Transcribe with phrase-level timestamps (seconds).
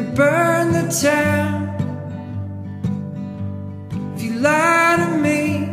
[0.00, 1.66] gonna burn the town
[4.14, 5.68] if you lie to me.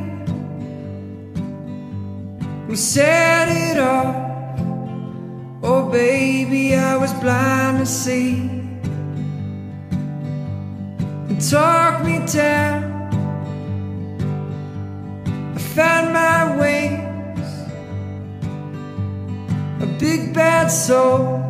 [2.68, 4.16] We set it off.
[5.62, 8.50] Oh, baby, I was blind to see.
[11.30, 12.84] And talk me down.
[15.56, 17.50] I found my wings.
[19.84, 21.45] A big bad soul.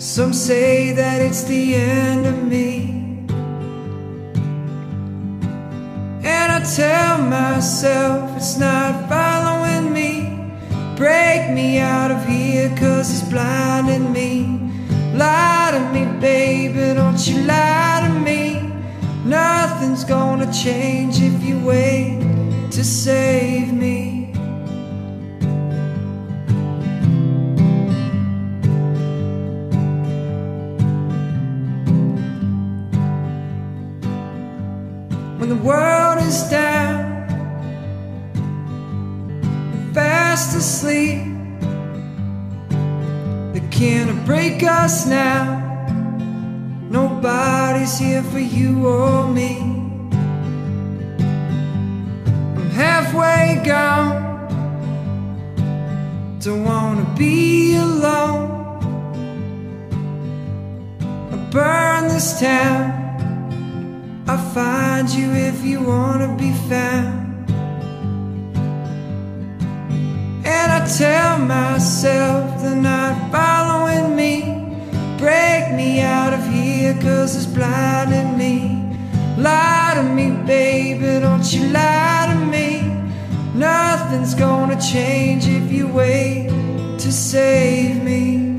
[0.00, 3.26] Some say that it's the end of me.
[6.24, 10.52] And I tell myself it's not following me.
[10.96, 14.72] Break me out of here, cause it's blinding me.
[15.12, 18.72] Lie to me, baby, don't you lie to me.
[19.26, 22.22] Nothing's gonna change if you wait
[22.70, 24.09] to save me.
[48.30, 49.58] For you or me.
[52.56, 54.18] I'm halfway gone.
[56.40, 58.48] Don't wanna be alone.
[61.32, 62.84] I burn this town.
[64.28, 67.50] I'll find you if you wanna be found.
[70.44, 72.09] And I tell myself
[76.98, 78.82] cause it's blinding me.
[79.36, 82.82] Lie to me, baby, don't you lie to me.
[83.54, 86.48] Nothing's gonna change if you wait
[86.98, 88.49] to save me.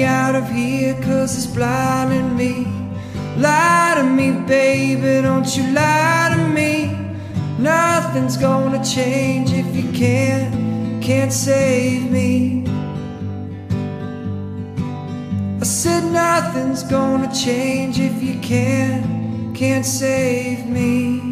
[0.00, 2.66] Out of here, cause it's blinding me.
[3.36, 6.96] Lie to me, baby, don't you lie to me.
[7.58, 12.64] Nothing's gonna change if you can't, can't save me.
[15.60, 21.31] I said nothing's gonna change if you can't, can't save me.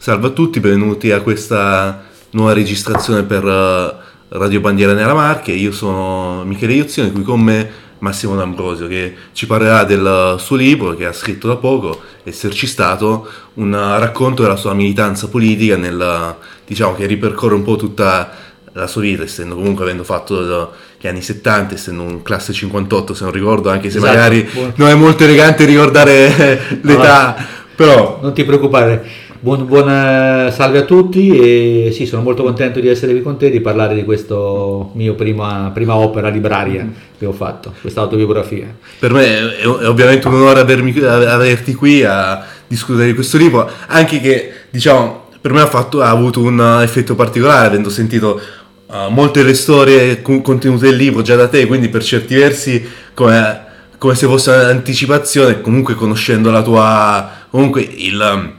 [0.00, 3.94] Salve a tutti, benvenuti a questa nuova registrazione per eh,
[4.30, 5.52] Radio Bandiera Nera Marche.
[5.52, 10.94] Io sono Michele Iozione, qui con me Massimo D'Ambrosio che ci parlerà del suo libro
[10.94, 16.34] che ha scritto da poco, Esserci stato, un racconto della sua militanza politica nel,
[16.66, 18.30] diciamo che ripercorre un po' tutta
[18.72, 23.24] la sua vita, essendo comunque avendo fatto gli anni 70, essendo un classe 58 se
[23.24, 27.36] non ricordo, anche se Esatto, magari non è molto elegante ricordare l'età,
[27.76, 29.28] però Non ti preoccupare.
[29.42, 33.38] Buon, buon, eh, salve a tutti e sì, sono molto contento di essere qui con
[33.38, 34.36] te e di parlare di questa
[34.92, 36.86] mia prima, prima opera libraria
[37.18, 38.66] che ho fatto, questa autobiografia.
[38.98, 43.66] Per me è, è ovviamente un onore avermi- averti qui a discutere di questo libro,
[43.86, 48.38] anche che diciamo per me ha, fatto- ha avuto un effetto particolare avendo sentito
[48.88, 52.86] uh, molte delle storie con- contenute nel libro già da te, quindi per certi versi
[53.14, 53.60] come,
[53.96, 58.58] come se fosse un'anticipazione, comunque conoscendo la tua, comunque il,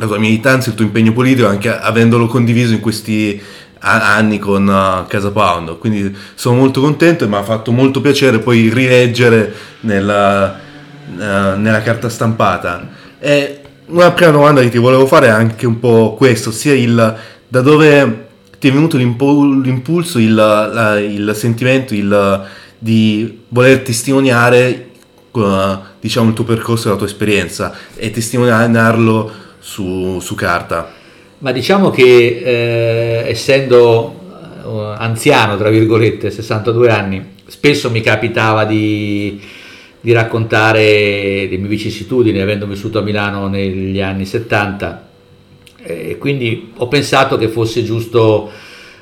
[0.00, 3.40] la tua militanza, il tuo impegno politico, anche avendolo condiviso in questi
[3.80, 5.78] anni con uh, Casa Pound.
[5.78, 11.82] Quindi sono molto contento e mi ha fatto molto piacere poi rileggere nella, eh, nella
[11.82, 12.88] carta stampata.
[13.18, 17.16] E una prima domanda che ti volevo fare è anche un po' questo, ossia il
[17.46, 18.28] da dove
[18.58, 22.46] ti è venuto l'impu- l'impulso, il, la- il sentimento il,
[22.78, 24.88] di voler testimoniare
[25.32, 30.92] eh, diciamo il tuo percorso e la tua esperienza e testimoniarlo su, su carta.
[31.38, 34.14] Ma diciamo che eh, essendo
[34.64, 39.40] eh, anziano, tra virgolette, 62 anni, spesso mi capitava di,
[40.00, 45.08] di raccontare le mie vicissitudini, avendo vissuto a Milano negli anni 70,
[45.82, 48.50] e quindi ho pensato che fosse giusto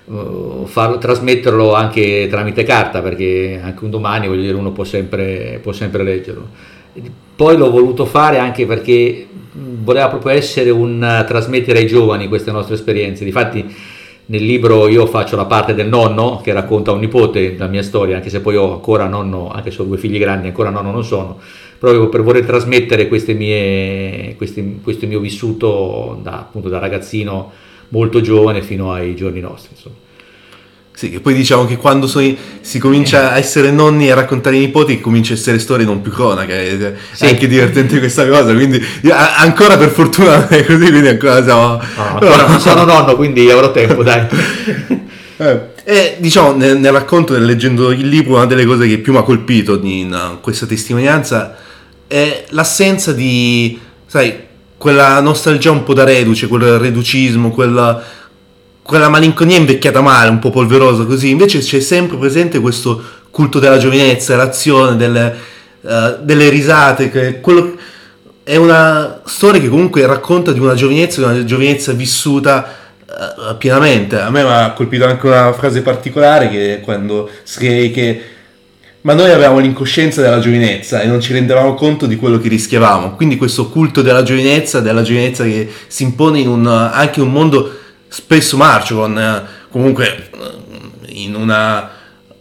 [0.09, 5.59] eh, farlo, trasmetterlo anche tramite carta, perché anche un domani, voglio dire, uno può sempre,
[5.63, 6.49] può sempre leggerlo.
[7.35, 9.27] Poi l'ho voluto fare anche perché
[9.89, 13.25] voleva proprio essere un eh, trasmettere ai giovani queste nostre esperienze.
[13.25, 13.65] Difatti
[14.27, 17.83] nel libro io faccio la parte del nonno che racconta a un nipote la mia
[17.83, 20.91] storia, anche se poi ho ancora nonno, anche se ho due figli grandi, ancora nonno
[20.91, 21.39] non sono,
[21.79, 27.51] proprio per voler trasmettere mie, questi, questo mio vissuto da, appunto, da ragazzino
[27.89, 29.71] molto giovane fino ai giorni nostri.
[29.73, 30.08] Insomma.
[30.99, 32.21] Sì, che poi diciamo che quando so,
[32.61, 36.03] si comincia a essere nonni e a raccontare i nipoti comincia a essere storie non
[36.03, 37.27] più cronache, è sì.
[37.27, 41.81] anche divertente questa cosa, quindi ancora per fortuna è così, quindi ancora siamo...
[42.21, 44.27] No, non sono nonno, quindi avrò tempo, dai.
[45.39, 49.19] eh, e diciamo nel, nel racconto, leggendo il libro, una delle cose che più mi
[49.19, 51.59] ha colpito in questa testimonianza
[52.09, 54.35] è l'assenza di, sai,
[54.77, 58.03] quella nostalgia un po' da reduce, quel reducismo, quella
[58.89, 63.77] quella malinconia invecchiata male, un po' polverosa così, invece c'è sempre presente questo culto della
[63.77, 65.37] giovinezza, l'azione, delle,
[65.83, 67.77] uh, delle risate, che quello,
[68.43, 74.21] è una storia che comunque racconta di una giovinezza, di una giovinezza vissuta uh, pienamente.
[74.21, 78.23] A me mi ha colpito anche una frase particolare che quando scrivei che
[79.03, 83.17] ma noi avevamo l'incoscienza della giovinezza e non ci rendevamo conto di quello che rischiavamo.
[83.17, 87.33] Quindi questo culto della giovinezza, della giovinezza che si impone in un, anche in un
[87.33, 87.78] mondo
[88.09, 91.91] spesso marcio con eh, comunque eh, in una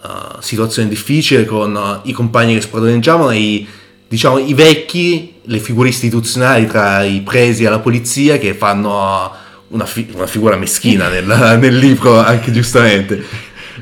[0.02, 3.68] uh, situazione difficile con uh, i compagni che spadroneggiavano i,
[4.08, 9.32] diciamo, i vecchi, le figure istituzionali tra i presi e la polizia che fanno
[9.70, 13.24] una, fi- una figura meschina nel, nel, libro anche giustamente.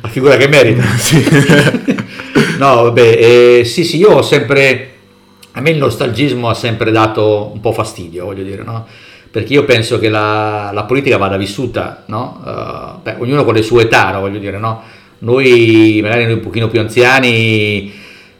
[0.01, 0.83] La figura che merita.
[0.97, 1.23] sì.
[2.57, 4.91] no, vabbè, eh, sì, sì, io ho sempre,
[5.51, 8.87] a me il nostalgismo ha sempre dato un po' fastidio, voglio dire, no?
[9.35, 12.39] Perché io penso che la, la politica vada vissuta, no?
[12.41, 14.21] uh, beh, ognuno con le sue età, no?
[14.21, 14.81] voglio dire, no?
[15.17, 17.91] noi magari noi un pochino più anziani,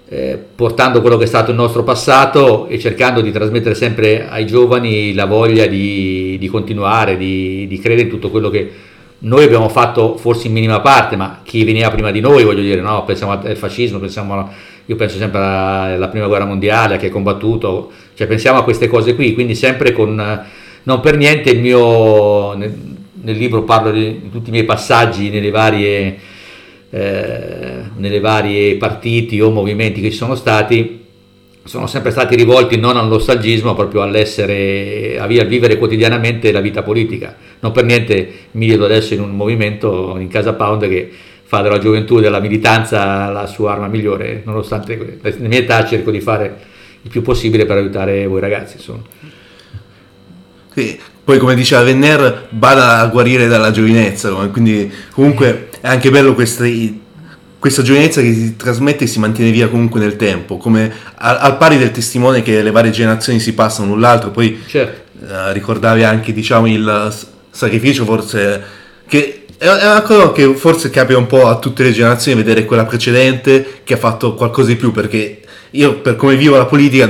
[0.07, 4.45] eh, portando quello che è stato il nostro passato e cercando di trasmettere sempre ai
[4.45, 8.71] giovani la voglia di, di continuare, di, di, credere in tutto quello che
[9.17, 12.79] noi abbiamo fatto forse in minima parte, ma chi veniva prima di noi, voglio dire,
[12.79, 13.03] no?
[13.03, 14.49] pensiamo al fascismo, pensiamo,
[14.85, 19.13] io penso sempre alla prima guerra mondiale che ha combattuto, cioè pensiamo a queste cose
[19.13, 22.73] qui, quindi sempre con non per niente il mio, nel,
[23.21, 26.17] nel libro parlo di, di, tutti i miei passaggi nelle varie,
[26.89, 31.03] eh, nelle varie partiti o movimenti che ci sono stati,
[31.63, 36.83] sono sempre stati rivolti non al nostalgismo, ma proprio all'essere, a vivere quotidianamente la vita
[36.83, 37.35] politica.
[37.59, 41.11] Non per niente mi vedo adesso in un movimento in Casa Pound che
[41.41, 46.11] fa della gioventù e della militanza la sua arma migliore, nonostante la mia età cerco
[46.11, 48.75] di fare il più possibile per aiutare voi ragazzi.
[48.75, 49.01] Insomma.
[50.75, 50.99] Sì.
[51.23, 56.65] Poi come diceva Venner, bada a guarire dalla giovinezza, quindi comunque è anche bello questa,
[57.57, 61.57] questa giovinezza che si trasmette e si mantiene via comunque nel tempo, come al, al
[61.57, 65.23] pari del testimone che le varie generazioni si passano l'un l'altro, poi certo.
[65.25, 67.11] uh, ricordavi anche diciamo, il
[67.49, 68.63] sacrificio forse
[69.07, 72.85] che è una cosa che forse capita un po' a tutte le generazioni vedere quella
[72.85, 75.41] precedente che ha fatto qualcosa di più perché
[75.75, 77.07] io per come vivo la politica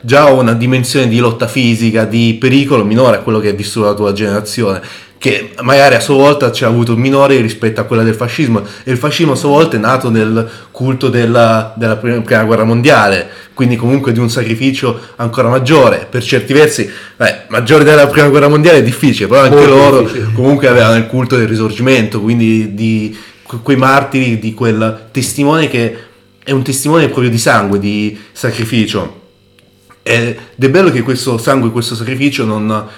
[0.00, 3.86] già ho una dimensione di lotta fisica, di pericolo minore a quello che ha vissuto
[3.86, 4.80] la tua generazione,
[5.18, 8.90] che magari a sua volta ci ha avuto minore rispetto a quella del fascismo e
[8.90, 13.28] il fascismo a sua volta è nato nel culto della, della prima, prima, guerra mondiale,
[13.54, 18.48] quindi comunque di un sacrificio ancora maggiore, per certi versi beh, maggiore della prima guerra
[18.48, 20.32] mondiale è difficile, però anche Molto loro difficile.
[20.32, 23.16] comunque avevano il culto del risorgimento, quindi di
[23.62, 26.10] quei martiri, di quel testimone che
[26.44, 29.20] è un testimone proprio di sangue, di sacrificio.
[30.02, 32.88] Ed è bello che questo sangue, questo sacrificio non,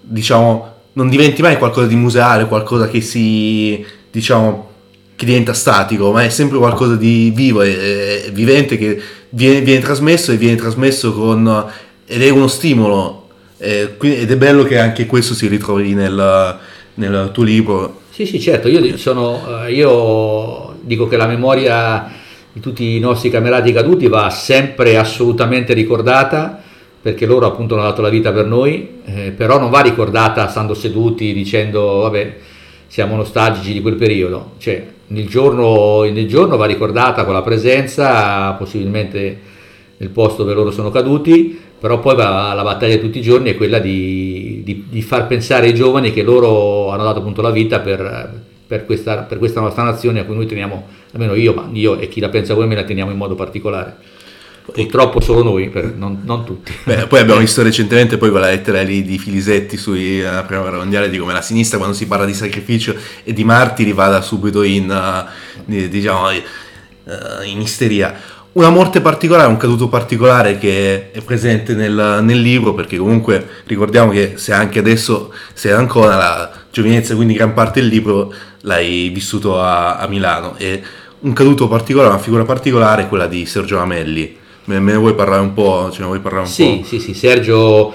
[0.00, 4.70] diciamo, non diventi mai qualcosa di museale, qualcosa che si, diciamo,
[5.16, 10.30] che diventa statico, ma è sempre qualcosa di vivo e, vivente che viene, viene, trasmesso
[10.30, 11.66] e viene trasmesso con,
[12.06, 13.28] ed è uno stimolo.
[13.58, 16.58] ed è bello che anche questo si ritrovi nel,
[16.94, 18.00] nel tuo libro.
[18.10, 22.20] Sì, sì, certo, io, sono, eh, io dico che la memoria
[22.52, 26.62] di tutti i nostri camerati caduti va sempre assolutamente ricordata
[27.00, 30.72] perché loro appunto hanno dato la vita per noi, eh, però non va ricordata stando
[30.72, 32.36] seduti dicendo vabbè
[32.86, 38.52] siamo nostalgici di quel periodo, cioè nel giorno, nel giorno va ricordata con la presenza,
[38.52, 39.40] possibilmente
[39.96, 43.50] nel posto dove loro sono caduti, però poi va, la battaglia di tutti i giorni
[43.50, 47.50] è quella di, di, di far pensare ai giovani che loro hanno dato appunto la
[47.50, 48.42] vita per,
[48.72, 52.08] per questa, per questa nostra nazione a cui noi teniamo, almeno io, ma io e
[52.08, 53.96] chi la pensa come me la teniamo in modo particolare.
[54.64, 56.72] Purtroppo solo noi, per, non, non, tutti.
[56.84, 61.10] Beh, poi abbiamo visto recentemente poi quella lettera lì di Filisetti sulla prima guerra mondiale
[61.10, 64.88] di come la sinistra quando si parla di sacrificio e di martiri vada subito in,
[64.88, 68.14] uh, diciamo, uh, in isteria.
[68.52, 74.12] una morte particolare, un caduto particolare che è presente nel, nel, libro, perché comunque ricordiamo
[74.12, 79.08] che se anche adesso sei ad Ancona, la giovinezza, quindi gran parte del libro l'hai
[79.10, 80.54] vissuto a, a Milano.
[80.56, 80.82] E
[81.20, 84.36] un caduto particolare, una figura particolare è quella di Sergio Amelli.
[84.64, 85.90] Me, ne vuoi parlare un po'?
[85.92, 86.86] Cioè, vuoi parlare un sì, po'?
[86.86, 87.92] sì, sì, Sergio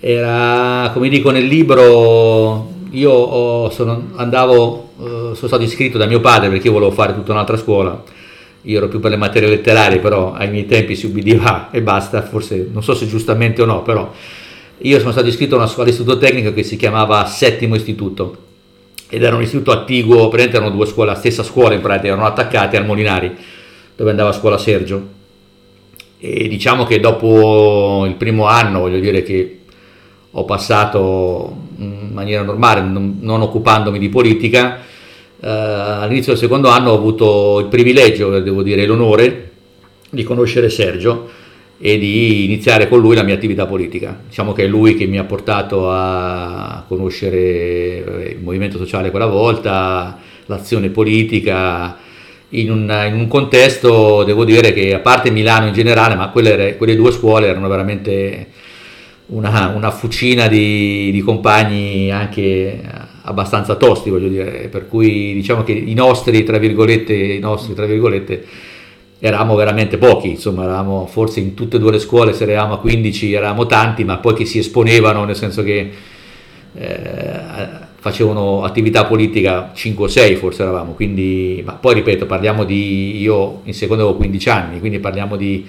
[0.00, 6.20] era, come dico nel libro, io ho, sono, andavo, eh, sono stato iscritto da mio
[6.20, 8.02] padre perché io volevo fare tutta un'altra scuola
[8.66, 12.22] io ero più per le materie letterarie, però ai miei tempi si ubbidiva e basta,
[12.22, 14.10] forse non so se giustamente o no, però
[14.78, 18.36] io sono stato iscritto a una scuola di istituto tecnico che si chiamava Settimo Istituto
[19.14, 22.26] ed era un istituto attiguo, praticamente erano due scuole, la stessa scuola in pratica, erano
[22.26, 23.32] attaccate al Molinari,
[23.94, 25.06] dove andava a scuola Sergio.
[26.18, 29.60] E diciamo che dopo il primo anno, voglio dire che
[30.32, 34.78] ho passato in maniera normale, non, occupandomi di politica,
[35.40, 39.50] eh, all'inizio del secondo anno ho avuto il privilegio, devo dire l'onore,
[40.10, 41.42] di conoscere Sergio
[41.86, 44.18] e di iniziare con lui la mia attività politica.
[44.26, 49.26] Diciamo che è lui che mi ha portato a conoscere eh, il movimento sociale quella
[49.26, 51.94] volta, l'azione politica,
[52.48, 56.78] in un, in un contesto, devo dire che a parte Milano in generale, ma quelle,
[56.78, 58.46] quelle due scuole erano veramente
[59.26, 62.80] una, una fucina di, di, compagni anche
[63.24, 67.84] abbastanza tosti, voglio dire, per cui diciamo che i nostri, tra virgolette, i nostri, tra
[67.84, 68.72] virgolette,
[69.18, 72.78] eravamo veramente pochi, insomma, eravamo forse in tutte e due le scuole, se eravamo a
[72.78, 75.90] 15 eravamo tanti, ma poi che si esponevano, nel senso che
[76.74, 77.40] eh,
[77.96, 83.60] facevano attività politica 5 o 6 forse eravamo, quindi, ma poi ripeto, parliamo di, io
[83.64, 85.66] in secondo avevo 15 anni, quindi parliamo di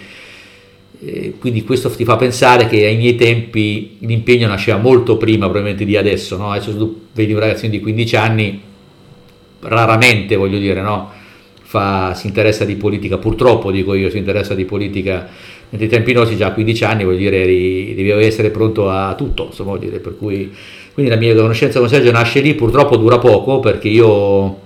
[1.01, 5.85] eh, quindi questo ti fa pensare che ai miei tempi l'impegno nasceva molto prima probabilmente
[5.85, 6.51] di adesso, no?
[6.51, 8.61] adesso tu vedi un ragazzino di 15 anni,
[9.61, 11.11] raramente voglio dire, no?
[11.75, 15.27] Fa, si interessa di politica, purtroppo dico io, si interessa di politica,
[15.69, 19.47] ai tempi nostri già a 15 anni voglio dire eri, devi essere pronto a tutto,
[19.47, 20.49] insomma, dire, per cui
[20.93, 24.57] quindi la mia conoscenza con Sergio nasce lì, purtroppo dura poco perché io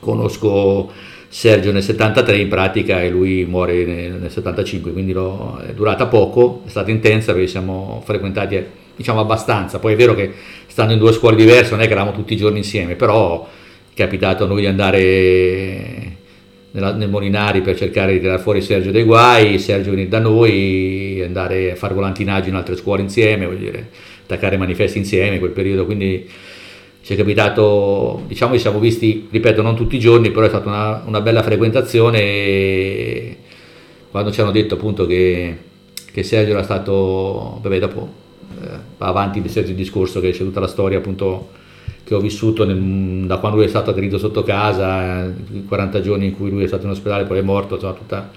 [0.00, 0.90] conosco
[1.28, 6.62] Sergio nel 73 in pratica e lui muore nel, 75, quindi lo, è durata poco,
[6.66, 8.60] è stata intensa perché siamo frequentati
[8.96, 10.32] diciamo abbastanza, poi è vero che
[10.66, 13.46] stando in due scuole diverse non è che eravamo tutti i giorni insieme, però
[13.92, 16.07] è capitato a noi di andare
[16.78, 21.20] nella, nel Molinari per cercare di tirare fuori Sergio dei guai, Sergio venire da noi,
[21.24, 23.88] andare a fare volantinaggio in altre scuole insieme, voglio dire,
[24.22, 26.28] attaccare manifesti insieme in quel periodo, quindi
[27.02, 30.68] ci è capitato, diciamo che siamo visti, ripeto, non tutti i giorni, però è stata
[30.68, 32.20] una, una bella frequentazione.
[32.20, 33.36] E
[34.10, 35.56] quando ci hanno detto appunto che,
[36.12, 38.08] che Sergio era stato, vabbè dopo
[38.60, 38.68] eh,
[38.98, 41.48] va avanti il discorso che c'è tutta la storia appunto
[42.08, 46.24] che ho vissuto nel, da quando lui è stato aggredito sotto casa, i 40 giorni
[46.24, 48.30] in cui lui è stato in ospedale, poi è morto, insomma tutta...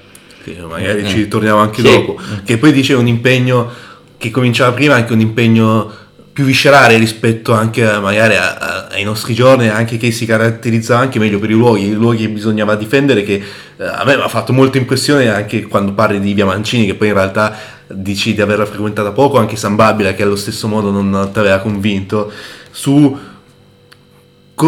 [0.44, 1.08] Sì, magari eh.
[1.08, 1.90] ci torniamo anche sì.
[1.90, 3.70] dopo, che poi dice un impegno
[4.18, 5.90] che cominciava prima, anche un impegno
[6.34, 11.20] più viscerale rispetto anche magari a, a, ai nostri giorni, anche che si caratterizzava anche
[11.20, 13.42] meglio per i luoghi, i luoghi che bisognava difendere, che
[13.78, 16.96] eh, a me mi ha fatto molto impressione anche quando parli di Via Mancini, che
[16.96, 17.56] poi in realtà
[17.88, 21.60] dici di averla frequentata poco, anche San Babila che allo stesso modo non ti aveva
[21.60, 22.30] convinto,
[22.70, 23.18] su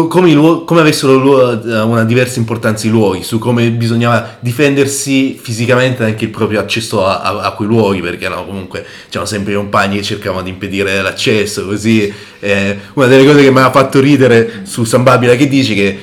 [0.08, 6.02] come, luoghi, come, avessero eh, una diversa importanza i luoghi, su come bisognava difendersi fisicamente
[6.02, 9.56] anche il proprio accesso a, a, a quei luoghi, perché no, comunque c'erano sempre i
[9.56, 12.12] compagni che cercavano di impedire l'accesso, così.
[12.40, 15.98] Eh, una delle cose che mi ha fatto ridere su San Babila che dici che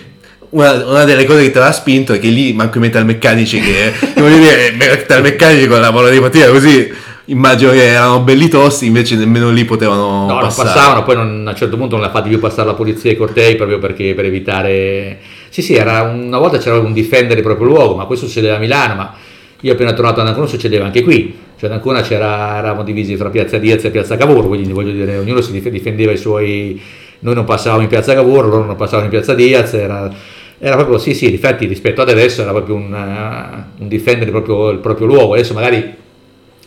[0.51, 3.93] una, una, delle cose che te l'ha spinto è che lì manco i metalmeccanici che,
[4.15, 6.91] come dire, metalmeccanici con la mano di mattina così
[7.25, 10.67] immagino che erano belli tosti, invece nemmeno lì potevano no, passare.
[10.67, 13.09] non passavano, poi non, a un certo punto non l'ha fatti più passare la polizia
[13.09, 15.19] ai cortei proprio perché per evitare...
[15.49, 18.59] Sì, sì, era una volta c'era un difendere il proprio luogo, ma questo succedeva a
[18.59, 19.13] Milano, ma
[19.59, 21.35] io appena tornato ad Ancona succedeva anche qui.
[21.59, 25.17] Cioè ad Ancona c'era, eravamo divisi fra Piazza Diaz e Piazza Cavour, quindi voglio dire,
[25.17, 26.81] ognuno si difendeva i suoi...
[27.19, 30.99] Noi non passavamo in Piazza Cavour, loro non passavano in Piazza Diaz, era era proprio
[30.99, 35.07] sì sì difatti rispetto ad adesso era proprio un, uh, un difendere proprio il proprio
[35.07, 35.91] luogo adesso magari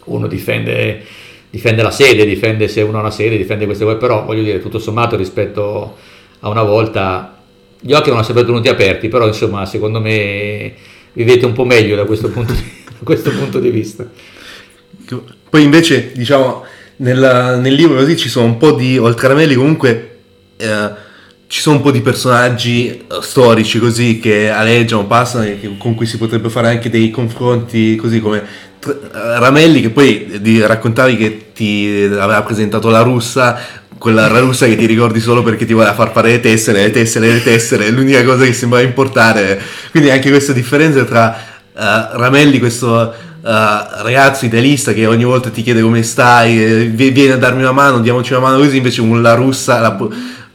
[0.04, 1.02] uno difende,
[1.50, 4.61] difende, la sede, difende se uno ha una sede, difende queste cose, però voglio dire,
[4.61, 5.96] tutto sommato rispetto
[6.40, 7.42] a una volta,
[7.80, 10.75] gli occhi sono sempre tenuti aperti, però insomma secondo me
[11.12, 12.62] vivete un po' meglio da questo punto di,
[13.02, 14.08] questo punto di vista.
[15.50, 16.64] Poi invece, diciamo,
[16.96, 20.11] nel, nel, libro così ci sono un po' di, oltre a Melli comunque...
[20.56, 21.03] Eh,
[21.54, 26.04] ci sono un po' di personaggi eh, storici così che aleggiano, passano e con cui
[26.04, 28.42] si potrebbe fare anche dei confronti così come
[29.12, 33.56] Ramelli che poi di, raccontavi che ti aveva presentato la russa
[33.96, 37.32] quella russa che ti ricordi solo perché ti voleva far fare le tessere, le tessere,
[37.32, 39.58] le tessere, è l'unica cosa che sembrava importare.
[39.92, 41.38] Quindi anche questa differenza tra
[41.73, 47.73] Ramelli, questo ragazzo idealista che ogni volta ti chiede come stai, vieni a darmi una
[47.73, 49.96] mano, diamoci una mano così, invece la russa, la,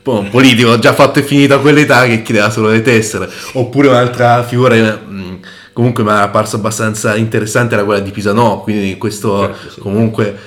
[0.03, 4.43] un politico già fatto e finito a quell'età che chiedeva solo le tessere, oppure un'altra
[4.43, 5.39] figura mh,
[5.73, 9.79] comunque mi è apparsa abbastanza interessante era quella di Pisanò, quindi questo certo, sì.
[9.79, 10.37] comunque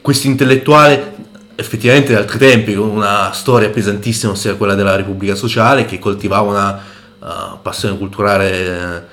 [0.00, 1.18] questo intellettuale
[1.60, 6.48] effettivamente da altri tempi con una storia pesantissima, ossia quella della Repubblica Sociale, che coltivava
[6.48, 6.82] una
[7.18, 9.06] uh, passione culturale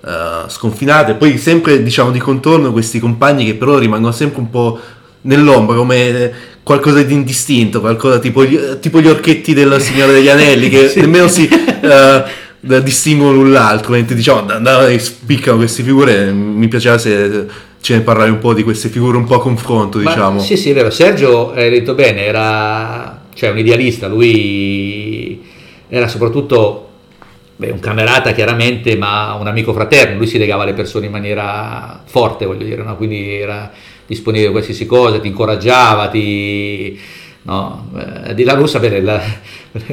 [0.00, 4.50] uh, sconfinata e poi sempre diciamo di contorno questi compagni che però rimangono sempre un
[4.50, 4.80] po'
[5.22, 6.32] nell'ombra come
[6.62, 11.00] qualcosa di indistinto, qualcosa tipo gli, tipo gli orchetti del Signore degli Anelli che sì.
[11.00, 16.98] nemmeno si uh, distinguono l'un l'altro, mentre diciamo da, da spiccano queste figure, mi piaceva
[16.98, 17.46] se
[17.80, 20.40] ce ne parlare un po' di queste figure un po' a confronto, Ma, diciamo.
[20.40, 25.42] Sì, sì, è vero, Sergio hai detto bene, era cioè, un idealista, lui
[25.88, 26.90] era soprattutto
[27.56, 32.02] beh, un camerata chiaramente, ma un amico fraterno, lui si legava alle persone in maniera
[32.04, 32.96] forte, voglio dire, no?
[32.96, 33.70] quindi era
[34.06, 36.98] disponibile a qualsiasi cosa, ti incoraggiava, ti...
[37.44, 37.90] No?
[38.26, 39.20] Eh, di La Russa, bene, la,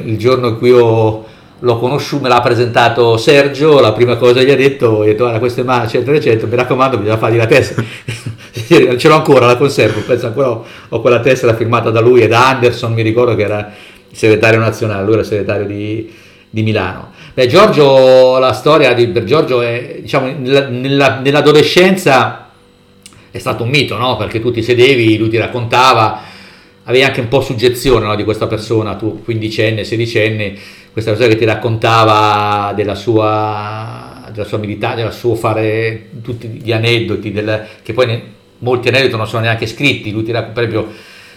[0.04, 1.24] il giorno in cui ho,
[1.58, 5.22] l'ho conosciuto, me l'ha presentato Sergio, la prima cosa gli ha detto, gli ha detto
[5.22, 7.82] guarda questo è male, eccetera, eccetera, mi raccomando bisogna fargli la testa,
[8.96, 12.28] ce l'ho ancora, la conservo, penso ancora ho, ho quella testa firmata da lui e
[12.28, 13.72] da Anderson, mi ricordo che era
[14.08, 16.10] il segretario nazionale, lui era il segretario di,
[16.48, 17.10] di Milano.
[17.34, 22.49] Beh, Giorgio, la storia di, per Giorgio è, diciamo, nella, nell'adolescenza
[23.30, 24.16] è stato un mito, no?
[24.16, 26.20] Perché tu ti sedevi, lui ti raccontava,
[26.84, 28.16] avevi anche un po' suggezione no?
[28.16, 30.54] di questa persona, tu quindicenne, sedicenne,
[30.92, 36.72] questa persona che ti raccontava della sua, della sua milità, del suo fare tutti gli
[36.72, 38.22] aneddoti, del, che poi ne,
[38.58, 40.88] molti aneddoti non sono neanche scritti, lui ti, per esempio,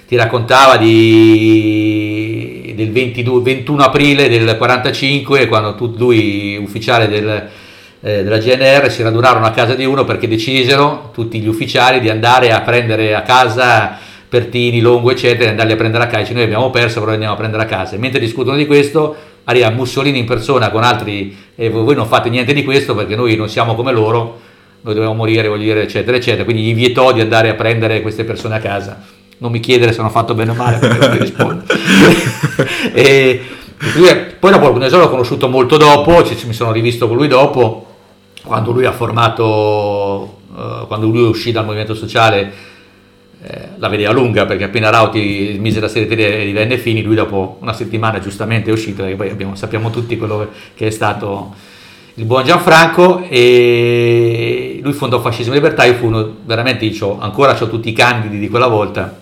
[0.07, 7.47] ti raccontava di, del 22, 21 aprile del 45 quando tu, lui ufficiale del,
[8.05, 12.09] eh, della GNR si radunarono a casa di uno perché decisero tutti gli ufficiali di
[12.09, 16.33] andare a prendere a casa Pertini, Longo eccetera e andarli a prendere a casa.
[16.33, 17.95] Noi abbiamo perso però andiamo a prendere a casa.
[17.95, 22.29] E mentre discutono di questo arriva Mussolini in persona con altri e voi non fate
[22.29, 24.39] niente di questo perché noi non siamo come loro
[24.81, 26.43] noi dobbiamo morire voglio dire eccetera eccetera.
[26.43, 29.01] Quindi gli vietò di andare a prendere queste persone a casa.
[29.37, 31.63] Non mi chiedere se hanno fatto bene o male perché non ti rispondo
[32.93, 33.41] e,
[34.39, 37.92] poi dopo l'ho conosciuto molto dopo mi sono rivisto con lui dopo
[38.43, 42.71] quando lui ha formato, uh, quando lui uscì dal movimento sociale,
[43.45, 47.57] eh, la vedeva lunga perché appena Rauti mise la segreteria e divenne Fini, lui dopo
[47.59, 51.53] una settimana giustamente è uscito, perché poi abbiamo, sappiamo tutti quello che è stato
[52.15, 57.67] il buon Gianfranco e lui fondò Fascismo Libertà, io fu uno, veramente, io ancora ho
[57.67, 59.19] tutti i candidi di quella volta,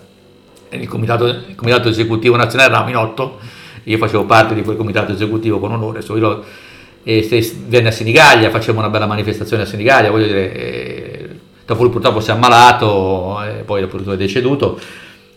[0.68, 3.38] il comitato, il comitato esecutivo nazionale eravamo in otto,
[3.84, 6.44] io facevo parte di quel comitato esecutivo con onore, so, io
[7.04, 11.28] e se venne a Senigallia, facevamo una bella manifestazione a Senigallia, voglio dire, eh,
[11.66, 14.78] dopo purtroppo si è ammalato e poi dopo è deceduto,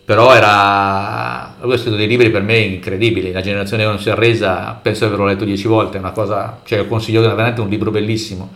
[0.05, 4.09] però era, lui ha scritto dei libri per me incredibili, La generazione che non si
[4.09, 7.69] è arresa, penso di averlo letto dieci volte, è una cosa, cioè consiglio veramente un
[7.69, 8.53] libro bellissimo.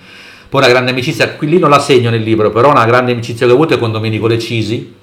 [0.47, 3.47] Poi una grande amicizia, qui lì non la segno nel libro, però una grande amicizia
[3.47, 4.93] che ho avuto è con Domenico Lecisi,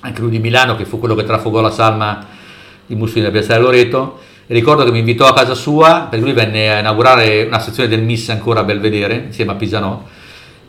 [0.00, 2.26] anche lui di Milano, che fu quello che trafugò la salma
[2.86, 6.74] di Mussolini da Piazzale Loreto, ricordo che mi invitò a casa sua, perché lui venne
[6.74, 10.02] a inaugurare una sezione del Miss ancora a Belvedere, insieme a Pisanò.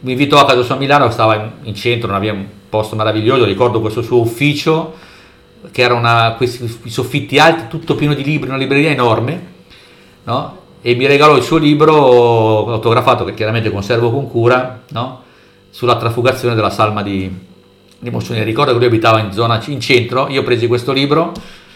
[0.01, 3.45] Mi invitò a casa sua a Milano, stava in centro, non aveva un posto meraviglioso,
[3.45, 4.93] ricordo questo suo ufficio,
[5.71, 9.53] che erano questi soffitti alti, tutto pieno di libri, una libreria enorme,
[10.23, 10.57] no?
[10.81, 15.23] e mi regalò il suo libro autografato, che chiaramente conservo con cura, no?
[15.69, 17.29] sulla trafugazione della salma di,
[17.97, 18.45] di Mussolini.
[18.45, 21.33] Ricordo che lui abitava in zona in centro, io presi questo libro,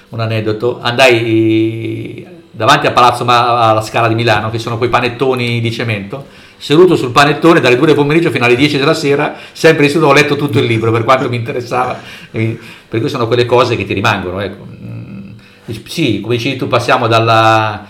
[0.09, 5.71] un aneddoto, andai davanti a Palazzo alla Scala di Milano, che sono quei panettoni di
[5.71, 9.91] cemento, seduto sul panettone dalle 2 del pomeriggio fino alle 10 della sera, sempre in
[9.91, 11.97] seduto, ho letto tutto il libro per quanto mi interessava,
[12.31, 14.39] per cui sono quelle cose che ti rimangono.
[14.41, 14.67] Ecco.
[14.69, 15.31] Mm,
[15.85, 17.85] sì, come dici tu, passiamo dalla,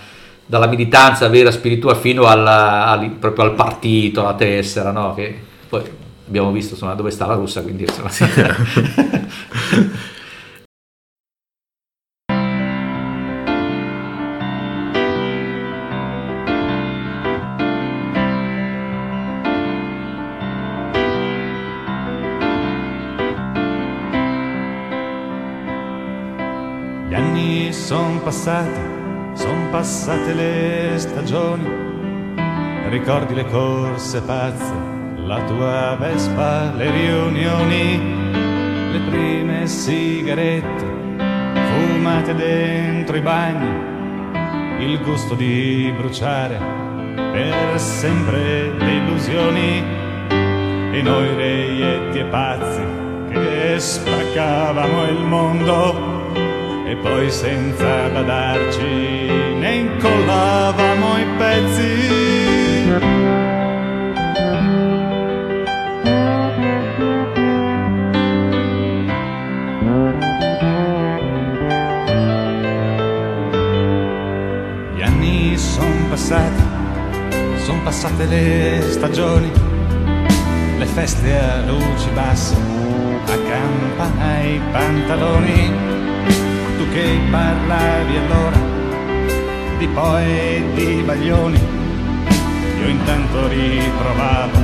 [0.46, 5.16] dalla militanza vera spirituale fino alla, al, proprio al partito, alla tessera, no?
[5.16, 5.36] che
[5.68, 5.82] poi
[6.28, 8.12] abbiamo visto insomma, dove sta la russa, quindi insomma,
[28.50, 28.80] passati,
[29.34, 31.70] son passate le stagioni,
[32.90, 34.74] ricordi le corse pazze,
[35.18, 38.02] la tua Vespa, le riunioni,
[38.92, 40.86] le prime sigarette,
[41.68, 46.58] fumate dentro i bagni, il gusto di bruciare
[47.32, 49.84] per sempre le illusioni,
[50.92, 52.82] di noi reietti e pazzi
[53.30, 56.09] che spaccavamo il mondo
[56.90, 58.82] e poi senza badarci
[59.60, 61.94] ne incollavamo i pezzi.
[74.96, 76.08] Gli anni sono
[77.84, 79.52] passate le stagioni,
[80.80, 82.56] le feste a luci basse,
[83.26, 86.18] a campana ai pantaloni.
[86.80, 88.58] Tu che parlavi allora
[89.78, 91.60] di poeti di baglioni,
[92.80, 94.60] io intanto ritrovavo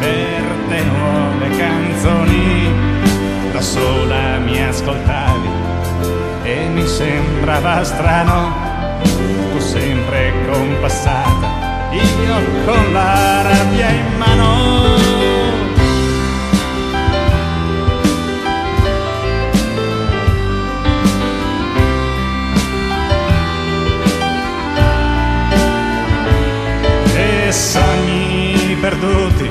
[0.00, 2.72] per te nuove canzoni,
[3.52, 5.48] da sola mi ascoltavi
[6.42, 8.52] e mi sembrava strano
[9.04, 15.23] tu sempre compassata, io con la rabbia in mano.
[27.74, 29.50] Sogni perduti,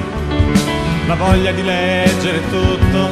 [1.07, 3.11] la voglia di leggere tutto,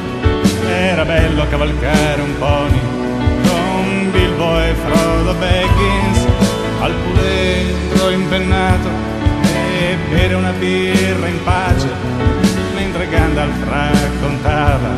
[0.65, 2.79] era bello cavalcare un pony
[3.45, 6.25] con Bilbo e Frodo Baggins
[6.79, 8.87] al puledro impennato
[9.81, 11.89] e bere una birra in pace
[12.73, 14.91] mentre Gandalf raccontava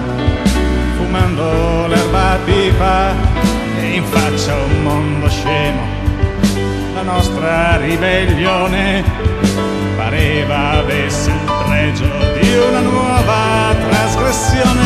[0.96, 3.16] fumando l'erba pipa
[3.80, 5.82] e in faccia un mondo scemo
[6.94, 9.23] la nostra ribellione
[10.04, 12.06] pareva avesse il pregio
[12.42, 14.82] di una nuova trasgressione.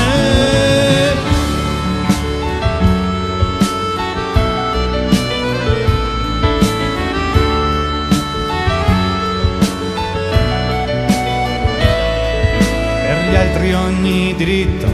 [13.02, 14.88] Per gli altri ogni diritto,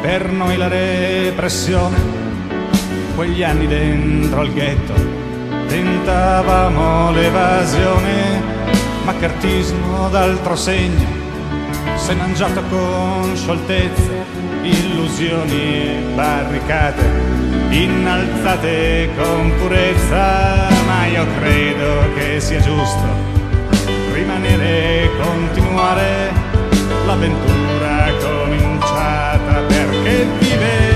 [0.00, 1.96] per noi la repressione,
[3.14, 4.94] quegli anni dentro al ghetto,
[5.66, 8.56] tentavamo l'evasione,
[9.08, 11.06] maccartismo d'altro segno,
[11.96, 14.12] s'è mangiato con scioltezza,
[14.60, 17.02] illusioni barricate,
[17.70, 23.06] innalzate con purezza, ma io credo che sia giusto
[24.12, 26.30] rimanere e continuare
[27.06, 30.87] l'avventura cominciata perché vivere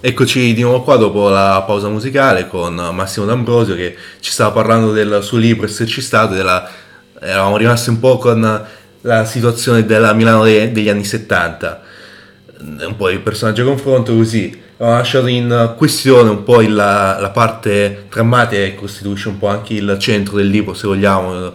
[0.00, 4.92] Eccoci di nuovo qua dopo la pausa musicale con Massimo D'Ambrosio che ci stava parlando
[4.92, 6.70] del suo libro Esserci Stato, della,
[7.20, 8.66] eravamo rimasti un po' con
[9.00, 11.82] la situazione della Milano de- degli anni 70,
[12.60, 17.30] un po' il personaggio a confronto così, ho lasciato in questione un po' la, la
[17.30, 21.52] parte drammatica che costituisce un po' anche il centro del libro se vogliamo,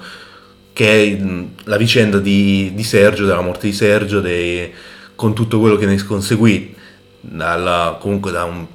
[0.73, 1.25] che è
[1.63, 4.69] la vicenda di, di Sergio, della morte di Sergio, dei-
[5.15, 6.81] con tutto quello che ne conseguì
[7.25, 8.65] dalla, comunque da un,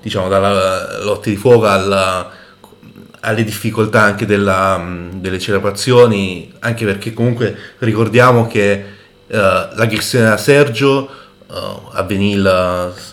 [0.00, 2.30] diciamo, dalla lotta di fuoco alla-
[3.24, 11.08] alle difficoltà anche della, delle celebrazioni, anche perché comunque ricordiamo che eh, l'aggressione a Sergio
[11.48, 11.54] eh,
[11.92, 12.44] avvenì il,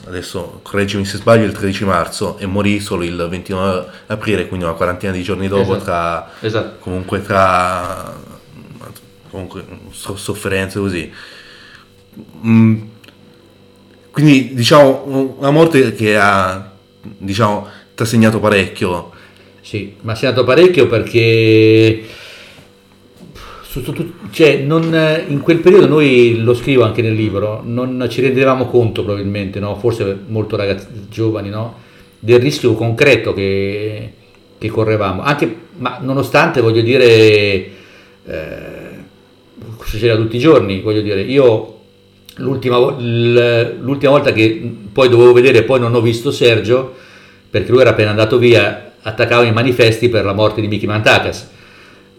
[0.07, 4.73] adesso correggimi se sbaglio, il 13 marzo e morì solo il 29 aprile, quindi una
[4.73, 5.83] quarantina di giorni dopo Esatto.
[5.83, 6.77] tra Esatto.
[6.79, 8.15] comunque tra
[9.29, 11.13] comunque so- sofferenze così
[12.45, 12.81] Mm,
[14.19, 19.11] quindi diciamo una morte che ha diciamo ti ha segnato parecchio
[19.61, 22.03] Sì, ma si è dato parecchio perché
[24.31, 29.03] cioè, non- in quel periodo noi, lo scrivo anche nel libro, non ci rendevamo conto
[29.03, 29.75] probabilmente, no?
[29.75, 31.75] forse molto ragazzi giovani, no?
[32.17, 34.13] del rischio concreto che,
[34.57, 37.71] che correvamo, anche, ma nonostante voglio dire, eh,
[39.83, 41.78] succedeva tutti i giorni, voglio dire, io
[42.39, 46.95] l'ultima, l'ultima volta che poi dovevo vedere, poi non ho visto Sergio,
[47.49, 51.49] perché lui era appena andato via, attaccava i manifesti per la morte di Mickey Mantakas.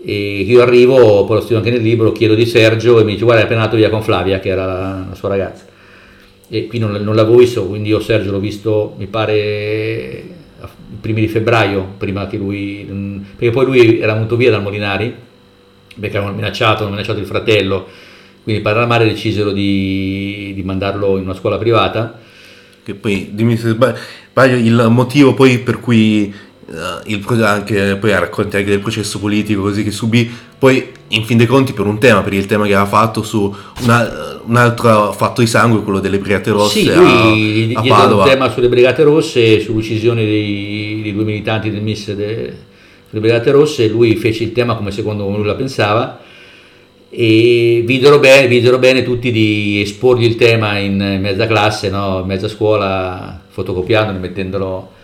[0.03, 3.25] E io arrivo, poi lo scrivo anche nel libro, chiedo di Sergio e mi dice
[3.25, 5.65] guarda è appena andato via con Flavia, che era la, la sua ragazza.
[6.49, 11.21] E qui non, non l'avevo visto, quindi io Sergio l'ho visto, mi pare, i primi
[11.21, 13.23] di febbraio, prima che lui...
[13.37, 15.15] perché poi lui era venuto via dal Molinari,
[15.99, 17.87] perché avevano minacciato, hanno minacciato il fratello,
[18.43, 22.19] quindi Paramare decisero di, di mandarlo in una scuola privata.
[22.83, 26.33] Che poi, dimmi se sbaglio, il motivo poi per cui
[26.67, 26.73] uh,
[27.05, 31.47] il, anche, poi racconti anche del processo politico così che subì, poi in fin dei
[31.47, 35.43] conti per un tema, per il tema che aveva fatto su una, un altro fatto
[35.43, 38.23] di sangue, quello delle Brigate Rosse sì, lui a, a Padova.
[38.23, 42.57] un tema sulle Brigate Rosse, sull'uccisione dei, dei due militanti del MIS de,
[43.11, 46.29] delle Brigate Rosse, lui fece il tema come secondo lui la pensava
[47.11, 52.21] e videro bene, videro bene tutti di esporgli il tema in mezza classe, no?
[52.21, 54.99] in mezza scuola, fotocopiandolo, mettendolo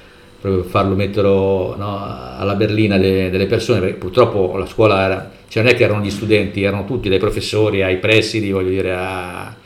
[0.68, 1.98] farlo mettere no,
[2.38, 6.04] alla berlina de, delle persone, perché purtroppo la scuola era, cioè non è che erano
[6.04, 9.56] gli studenti, erano tutti dai professori ai presidi, voglio dire, a,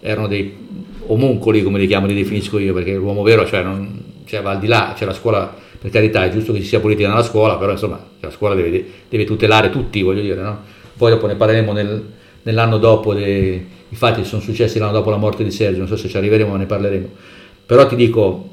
[0.00, 0.56] erano dei
[1.06, 4.58] omuncoli come li chiamo, li definisco io, perché l'uomo vero cioè, non, cioè, va al
[4.58, 7.56] di là, cioè la scuola, per carità, è giusto che ci sia politica nella scuola,
[7.56, 10.76] però insomma la scuola deve, deve tutelare tutti, voglio dire, no?
[10.98, 12.04] Poi dopo ne parleremo nel,
[12.42, 16.08] nell'anno dopo, dei, fatti sono successi l'anno dopo la morte di Sergio, non so se
[16.08, 17.08] ci arriveremo, ma ne parleremo.
[17.64, 18.48] Però ti dico,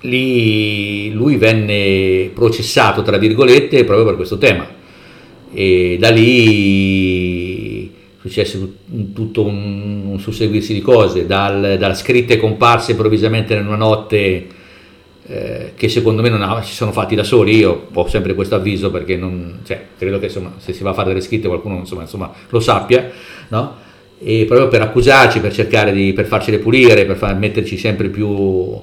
[0.00, 4.66] lì lui venne processato, tra virgolette, proprio per questo tema.
[5.52, 8.58] E da lì successe
[9.12, 14.46] tutto un, un susseguirsi di cose, dal, da scritte comparse improvvisamente in una notte
[15.26, 18.54] eh, che secondo me non ha, si sono fatti da soli, io ho sempre questo
[18.54, 21.76] avviso perché non, cioè, credo che insomma, se si va a fare delle scritte qualcuno
[21.76, 23.10] insomma, insomma, lo sappia,
[23.48, 23.82] no?
[24.18, 28.80] e proprio per accusarci, per cercare di per farcele pulire, per far, metterci sempre più...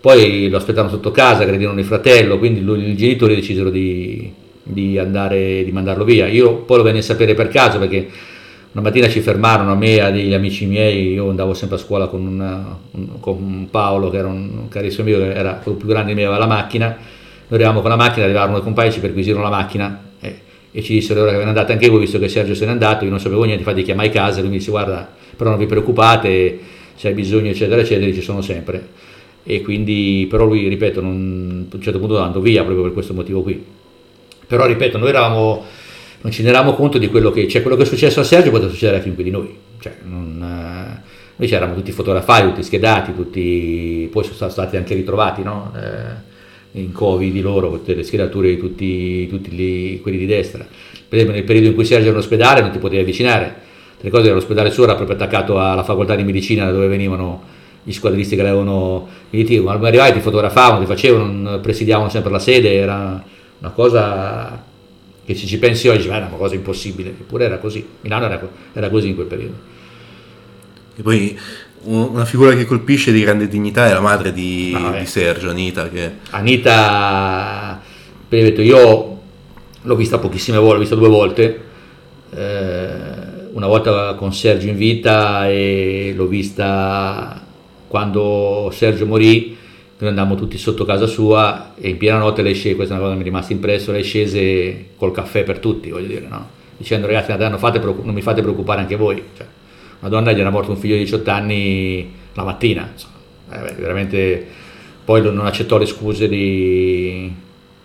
[0.00, 4.30] Poi lo aspettavano sotto casa, credevano il fratello, quindi lui, i genitori decisero di,
[4.62, 6.26] di, andare, di mandarlo via.
[6.26, 8.08] Io poi lo venne a sapere per caso perché
[8.74, 11.78] una mattina ci fermarono a me e a degli amici miei, io andavo sempre a
[11.78, 15.86] scuola con, una, un, con Paolo che era un carissimo amico, che era quello più
[15.86, 16.98] grande di me, aveva la macchina, noi
[17.50, 20.40] arrivavamo con la macchina, arrivarono i compagni, ci perquisirono la macchina e,
[20.72, 22.72] e ci dissero ora che ve ne andate anche voi, visto che Sergio se n'è
[22.72, 25.66] andato, io non sapevo niente, infatti chiamai casa, lui mi disse guarda, però non vi
[25.66, 26.58] preoccupate,
[26.96, 28.88] se hai bisogno eccetera eccetera, ci sono sempre.
[29.44, 33.14] E quindi, però lui, ripeto, non, a un certo punto andò via proprio per questo
[33.14, 33.62] motivo qui.
[34.46, 35.64] Però, ripeto, noi eravamo
[36.24, 38.70] non ci rendiamo conto di quello che, cioè, quello che è successo a Sergio poteva
[38.70, 39.54] succedere a chiunque di noi.
[39.78, 41.02] Cioè, non, eh,
[41.36, 45.70] noi c'eravamo tutti fotografati, tutti schedati, tutti, poi sono stati anche ritrovati no?
[45.76, 50.64] eh, in covi di loro, tutte le schedature di tutti, tutti gli, quelli di destra.
[50.64, 53.56] Per esempio nel periodo in cui Sergio era in ospedale non ti potevi avvicinare,
[54.00, 57.42] le cose dell'ospedale suo era proprio attaccato alla facoltà di medicina da dove venivano
[57.82, 62.72] gli squadristi che avevano militari, quando arrivavi ti fotografavano, ti facevano, presidiavano sempre la sede,
[62.72, 63.22] era
[63.58, 64.72] una cosa
[65.24, 68.90] che se ci pensi oggi è una cosa impossibile, eppure era così, Milano era, era
[68.90, 69.54] così in quel periodo.
[70.96, 71.38] E poi
[71.84, 75.88] una figura che colpisce di grande dignità è la madre di, ah, di Sergio, Anita.
[75.88, 76.12] Che...
[76.30, 77.80] Anita,
[78.28, 79.20] detto, io
[79.80, 81.60] l'ho vista pochissime volte, l'ho vista due volte,
[82.34, 83.02] eh,
[83.52, 87.42] una volta con Sergio in vita e l'ho vista
[87.88, 89.56] quando Sergio morì
[89.98, 93.06] noi andammo tutti sotto casa sua e in piena notte lei scese, questa è una
[93.06, 96.62] cosa che mi è rimasta impresso, lei scese col caffè per tutti, voglio dire, no?
[96.76, 99.22] dicendo ragazzi non, fate, non, mi fate preoccupare anche voi.
[99.36, 99.46] Cioè,
[100.00, 102.92] una donna gli era morto un figlio di 18 anni la mattina,
[103.50, 104.46] eh, veramente
[105.04, 107.32] poi non accettò le scuse di,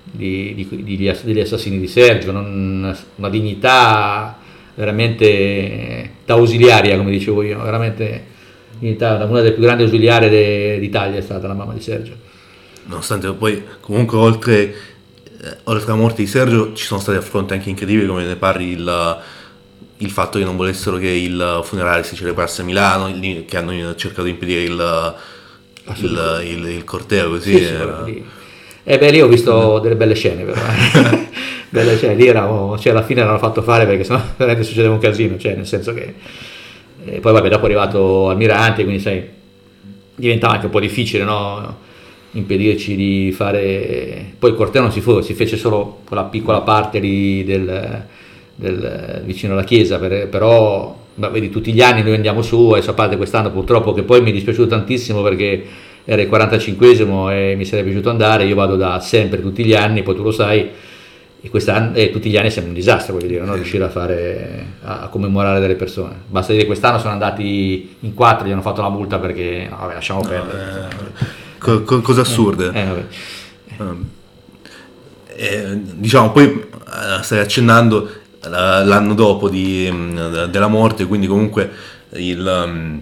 [0.04, 4.38] di, di, degli assassini di Sergio, non, una dignità
[4.74, 8.29] veramente da ausiliaria come dicevo io, veramente
[8.80, 12.13] in Italia, una delle più grandi ausiliarie de, d'Italia è stata la mamma di Sergio.
[12.86, 14.74] Nonostante poi comunque oltre,
[15.42, 18.72] eh, oltre alla morte di Sergio ci sono stati affronti anche incredibili come ne parli
[18.72, 19.22] il,
[19.98, 23.13] il fatto che non volessero che il funerale si celebrasse a Milano,
[23.46, 25.15] che hanno cercato di impedire il,
[25.98, 27.58] il, il, il corteo così.
[27.58, 28.04] Sì, era...
[28.06, 28.24] sì,
[28.84, 30.60] eh beh, lì ho visto delle belle scene, però.
[31.70, 35.00] belle scene, lì eravamo, cioè alla fine l'hanno fatto fare perché sennò veramente succedeva un
[35.00, 36.15] casino, cioè nel senso che
[37.06, 39.24] e poi vabbè, dopo è arrivato Almirante, quindi sai,
[40.16, 41.88] diventava anche un po' difficile, no?
[42.32, 47.00] impedirci di fare poi il corteo non si, fu, si fece solo quella piccola parte
[47.00, 48.06] lì del,
[48.54, 53.18] del, vicino alla chiesa per, però vedi tutti gli anni noi andiamo su e parte
[53.18, 55.66] quest'anno purtroppo che poi mi è dispiaciuto tantissimo perché
[56.06, 60.04] era il 45esimo e mi sarebbe piaciuto andare io vado da sempre tutti gli anni
[60.04, 60.70] poi tu lo sai
[61.41, 64.65] e, quest'anno, e tutti gli anni sembra un disastro, voglio dire, non riuscire a, fare,
[64.82, 66.15] a, commemorare delle persone.
[66.28, 69.78] Basta dire che quest'anno sono andati in quattro, gli hanno fatto la multa perché, no,
[69.78, 70.88] vabbè, lasciamo perdere.
[70.89, 71.25] Eh,
[71.58, 72.71] co- co- cose assurde.
[72.73, 73.06] Eh,
[75.38, 78.10] eh, um, diciamo, poi eh, stai accennando,
[78.41, 81.71] la- l'anno dopo di, mm, della morte, quindi comunque
[82.15, 82.97] il, mm,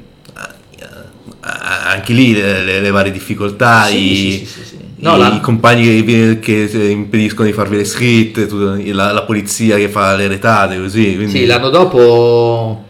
[1.40, 4.87] anche lì le, le- le varie difficoltà, Sì, i, sì, sì, sì, sì.
[5.00, 9.78] No, i la- compagni che, che impediscono di farvi le scritte, tut- la, la polizia
[9.78, 11.16] che fa le retate, così.
[11.16, 12.84] Quindi, Sì, l'anno dopo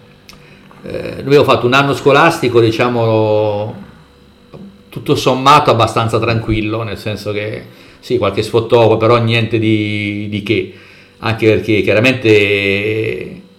[0.84, 3.76] eh, noi avevo fatto un anno scolastico, diciamo,
[4.90, 7.64] tutto sommato abbastanza tranquillo, nel senso che
[8.00, 10.74] sì, qualche sfottò, però niente di, di che,
[11.20, 12.28] anche perché chiaramente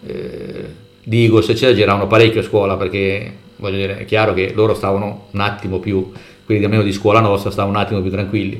[0.06, 0.64] eh,
[1.02, 5.26] di Igos eccetera giravano parecchio a scuola, perché voglio dire, è chiaro che loro stavano
[5.32, 6.10] un attimo più,
[6.48, 8.58] quelli almeno di scuola nostra, stavano un attimo più tranquilli,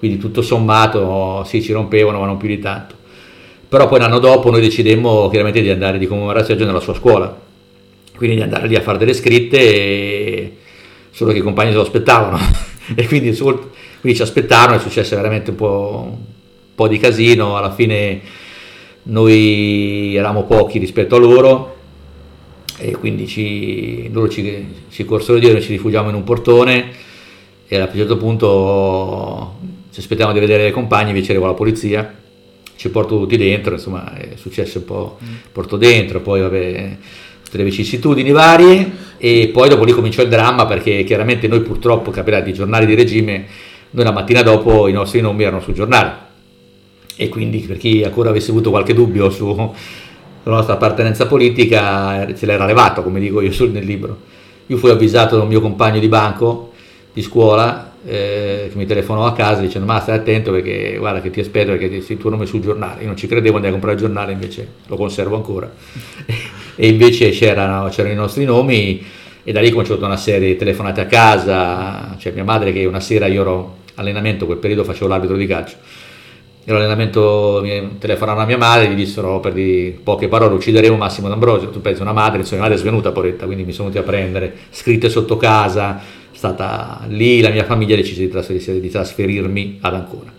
[0.00, 2.96] quindi tutto sommato sì, ci rompevano, ma non più di tanto.
[3.68, 7.40] Però poi l'anno dopo noi decidemmo chiaramente di andare di commemorazione nella sua scuola,
[8.16, 10.56] quindi di andare lì a fare delle scritte, e-
[11.12, 12.38] solo che i compagni se lo aspettavano.
[12.92, 17.70] E quindi, quindi ci aspettarono, è successo veramente un po', un po' di casino, alla
[17.70, 18.20] fine
[19.04, 21.76] noi eravamo pochi rispetto a loro
[22.78, 27.08] e quindi ci, loro ci, ci corsero dietro, noi ci rifugiamo in un portone
[27.72, 29.54] e a un certo punto
[29.92, 32.12] ci aspettavamo di vedere i compagni, invece arrivò la polizia,
[32.74, 35.18] ci portò tutti dentro, insomma è successo un po',
[35.52, 36.96] porto dentro, poi vabbè,
[37.44, 42.10] tutte le vicissitudini varie e poi dopo lì cominciò il dramma perché chiaramente noi purtroppo
[42.10, 43.46] capirà di giornali di regime,
[43.90, 46.12] noi la mattina dopo i nostri nomi erano sul giornale
[47.14, 49.46] e quindi per chi ancora avesse avuto qualche dubbio su,
[50.42, 54.22] sulla nostra appartenenza politica eh, se l'era levato come dico io sul, nel libro.
[54.66, 56.69] Io fui avvisato da un mio compagno di banco
[57.12, 61.30] di scuola eh, che mi telefonò a casa dicendo ma stai attento perché guarda che
[61.30, 63.00] ti aspetto perché ti- il tuo nome è sul giornale.
[63.00, 65.70] Io non ci credevo, andai a comprare il giornale invece lo conservo ancora.
[66.76, 69.04] E invece c'erano, c'erano i nostri nomi
[69.42, 72.86] e da lì ho cominciato una serie di telefonate a casa, cioè mia madre che
[72.86, 75.76] una sera io ero allenamento, quel periodo facevo l'arbitro di calcio.
[76.64, 81.28] Ero allenamento, mi telefonarono a mia madre, gli dissero per di poche parole uccideremo Massimo
[81.28, 84.06] D'Ambrosio, tu pensi una madre, insomma mia madre è svenuta poretta, quindi mi sono venuti
[84.06, 86.00] a prendere, scritte sotto casa,
[86.40, 90.32] stata lì la mia famiglia decise di trasferirsi- di trasferirmi ad Ancona.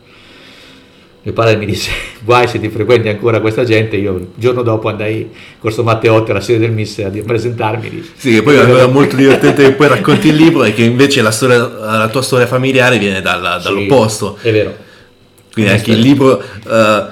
[1.24, 1.92] Mio padre mi disse,
[2.26, 6.42] guai se ti frequenti ancora questa gente, io il giorno dopo andai Corso Matteotti alla
[6.42, 10.36] sede del Miss a presentarmi, Sì, che poi cosa molto divertente che poi racconti il
[10.38, 14.40] libro è che invece la, storia- la tua storia familiare viene dalla- Sì, dall'opposto.
[14.42, 14.76] È vero.
[15.54, 17.04] Quindi anche il libro eh,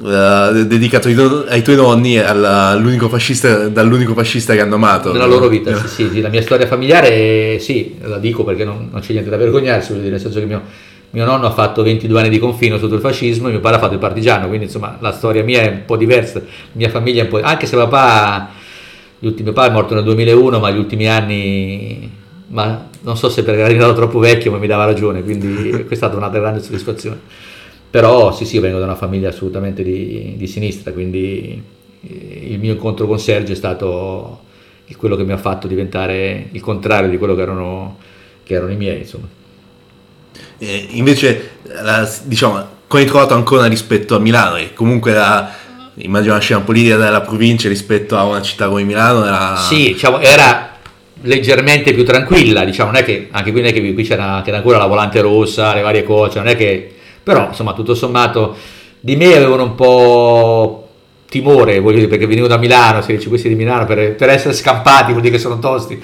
[0.00, 1.16] eh, dedicato ai,
[1.48, 5.12] ai tuoi nonni alla- all'unico fascista, dall'unico fascista che hanno amato.
[5.12, 8.88] Nella loro vita, sì, sì, sì, la mia storia familiare, sì, la dico perché non,
[8.92, 10.62] non c'è niente da vergognarsi, dire, nel senso che mio,
[11.10, 13.80] mio nonno ha fatto 22 anni di confino sotto il fascismo e mio padre ha
[13.80, 17.22] fatto il partigiano, quindi insomma la storia mia è un po' diversa, la mia famiglia
[17.22, 17.40] è un po'...
[17.40, 18.50] anche se papà,
[19.18, 22.08] gli ultimi, padre è morto nel 2001, ma gli ultimi anni,
[22.48, 25.96] ma non so se perché era troppo vecchio, ma mi dava ragione, quindi questa è
[25.96, 27.18] stata una grande soddisfazione.
[27.90, 31.62] Però sì, sì, io vengo da una famiglia assolutamente di, di sinistra, quindi
[32.06, 34.40] eh, il mio incontro con Sergio è stato
[34.96, 37.98] quello che mi ha fatto diventare il contrario di quello che erano,
[38.42, 39.26] che erano i miei, insomma.
[40.58, 45.54] Eh, invece, la- diciamo, come hai trovato ancora rispetto a Milano, che comunque era,
[45.96, 49.56] immagino la scena politica della provincia rispetto a una città come Milano era...
[49.56, 50.76] Sì, diciamo, era
[51.22, 54.58] leggermente più tranquilla, diciamo, non è che anche qui non è che qui c'era, c'era
[54.58, 56.94] ancora la volante rossa, le varie cose, non è che
[57.28, 58.56] però insomma tutto sommato
[59.00, 60.88] di me avevano un po'
[61.28, 64.54] timore, voglio dire, perché venivo da Milano, se dici questi di Milano per, per essere
[64.54, 66.02] scampati vuol dire che sono tosti.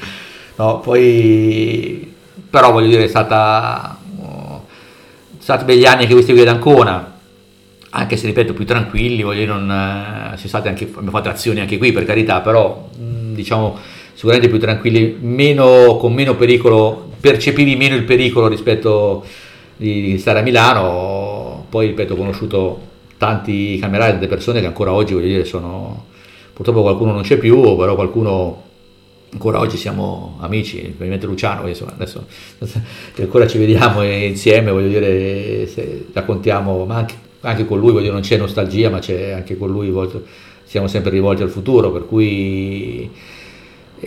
[0.57, 2.13] No, poi
[2.51, 7.19] però voglio dire è stata oh, sono stati begli anni anche questi qui ad Ancona,
[7.89, 11.79] anche se ripeto più tranquilli, voglio dire, non, eh, state anche, abbiamo fatto azioni anche
[11.79, 13.79] qui per carità, però mh, diciamo
[14.13, 19.25] sicuramente più tranquilli, meno, con meno pericolo, percepivi meno il pericolo rispetto
[19.77, 22.81] di, stare a Milano, poi ripeto ho conosciuto
[23.17, 26.07] tanti camerati, tante persone che ancora oggi voglio dire sono,
[26.53, 28.63] purtroppo qualcuno non c'è più, però qualcuno
[29.33, 32.27] ancora oggi siamo amici, probabilmente Luciano, insomma, adesso
[33.19, 35.69] ancora ci vediamo insieme, voglio dire,
[36.13, 39.71] raccontiamo, ma anche, anche con lui, voglio dire, non c'è nostalgia, ma c'è anche con
[39.71, 40.25] lui, volto-
[40.65, 43.11] siamo sempre rivolti al futuro, per cui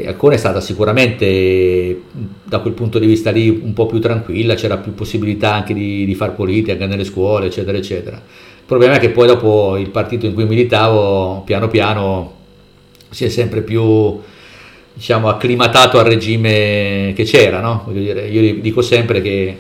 [0.05, 2.01] Ancona è stata sicuramente
[2.43, 6.05] da quel punto di vista lì un po' più tranquilla, c'era più possibilità anche di,
[6.05, 8.17] di far politica nelle scuole, eccetera, eccetera.
[8.17, 12.35] Il problema è che poi dopo il partito in cui militavo, piano piano
[13.09, 14.19] si è sempre più
[14.93, 17.85] diciamo, acclimatato al regime che c'era, no?
[17.91, 19.55] Dire, io dico sempre che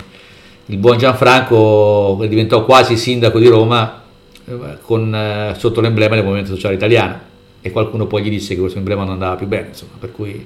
[0.65, 4.01] il buon Gianfranco diventò quasi sindaco di Roma
[4.45, 7.26] eh, con, eh, sotto l'emblema del Movimento Sociale Italiano
[7.67, 10.45] e qualcuno poi gli disse che questo emblema non andava più bene, insomma, per cui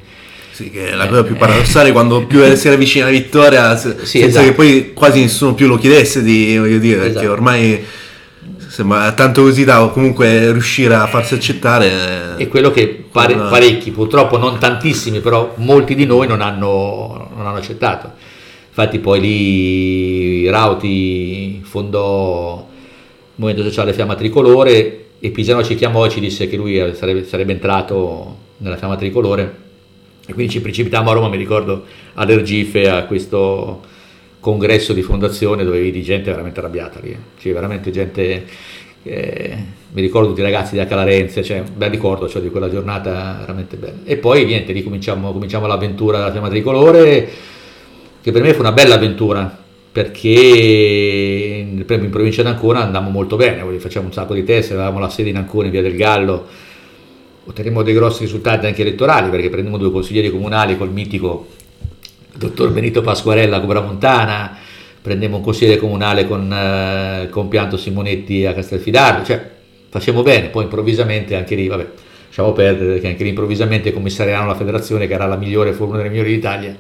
[0.52, 3.90] Sì, che è la cosa più paradossale quando più si era vicina alla vittoria, Sì,
[3.90, 4.46] senza esatto.
[4.46, 7.32] che poi quasi nessuno più lo chiedesse di, voglio dire, perché Esatto.
[7.32, 7.84] ormai
[8.68, 12.36] sembra tanta curiosità o comunque riuscire a farsi accettare.
[12.38, 17.46] È quello che pare- parecchi, purtroppo non tantissimi, però molti di noi non hanno, non
[17.46, 18.12] hanno accettato.
[18.70, 26.10] Infatti poi lì Rauti fondò il Movimento Sociale Fiamma Tricolore e Pisano ci chiamò e
[26.10, 29.56] ci disse che lui sarebbe, sarebbe entrato nella Fiamma Tricolore
[30.26, 33.82] e quindi ci precipitammo a Roma, mi ricordo, all'Ergife a questo
[34.40, 37.16] congresso di fondazione dove vedi gente veramente arrabbiata lì.
[37.40, 38.46] Cioè, veramente gente,
[39.04, 39.58] eh,
[39.92, 43.78] mi ricordo tutti i ragazzi da Calarenze, cioè, bel ricordo cioè, di quella giornata veramente
[43.78, 44.00] bella.
[44.04, 47.30] E poi niente, lì cominciamo, cominciamo l'avventura della Fiamma Tricolore,
[48.22, 49.60] che per me fu una bella avventura,
[49.92, 50.30] perché
[51.62, 55.30] in, in provincia d'Ancona andammo molto bene, facciamo un sacco di test, avevamo la sede
[55.30, 56.48] in Ancona in via del Gallo,
[57.46, 61.48] ottenemmo dei grossi risultati anche elettorali perché prendemmo due consiglieri comunali col mitico
[62.36, 64.58] dottor Benito Pasquarella a Montana,
[65.02, 69.50] prendemmo un consigliere comunale con eh, compianto Simonetti a Castelfidardo, cioè
[69.90, 71.88] facciamo bene, poi improvvisamente anche lì, vabbè,
[72.28, 75.98] lasciamo perdere perché anche lì improvvisamente commissariarono la federazione che era la migliore, fu una
[75.98, 76.76] delle migliori d'Italia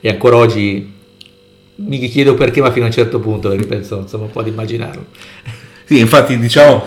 [0.00, 0.98] e ancora oggi
[1.86, 5.04] mi chiedo perché, ma fino a un certo punto ripenso, insomma, un po' di immaginarlo.
[5.90, 6.84] Sì, infatti diciamo,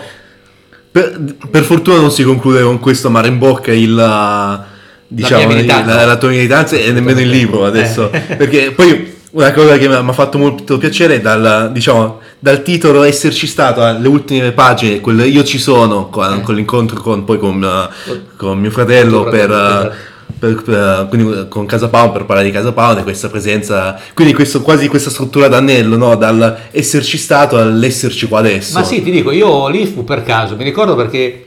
[0.90, 4.64] per, per fortuna non si conclude con questo amare in bocca il...
[5.06, 5.94] Diciamo, militanza.
[5.94, 8.20] la, la tua militanza e nemmeno il libro adesso, Eh.
[8.20, 13.46] perché poi una cosa che mi ha fatto molto piacere dal, diciamo, dal titolo esserci
[13.46, 16.40] stato alle ultime pagine, quel Io ci sono, con, Eh.
[16.40, 19.96] con l'incontro con, poi con, eh, con mio fratello Tuo per, fratello, eh,
[20.38, 24.34] per- per- quindi con Casa Pound per parlare di Casa Pound e questa presenza, quindi
[24.34, 26.16] questo, quasi questa struttura d'anello, no?
[26.16, 28.78] dal esserci stato all'esserci qua adesso.
[28.78, 31.46] Ma sì, ti dico, io lì fu per caso, mi ricordo perché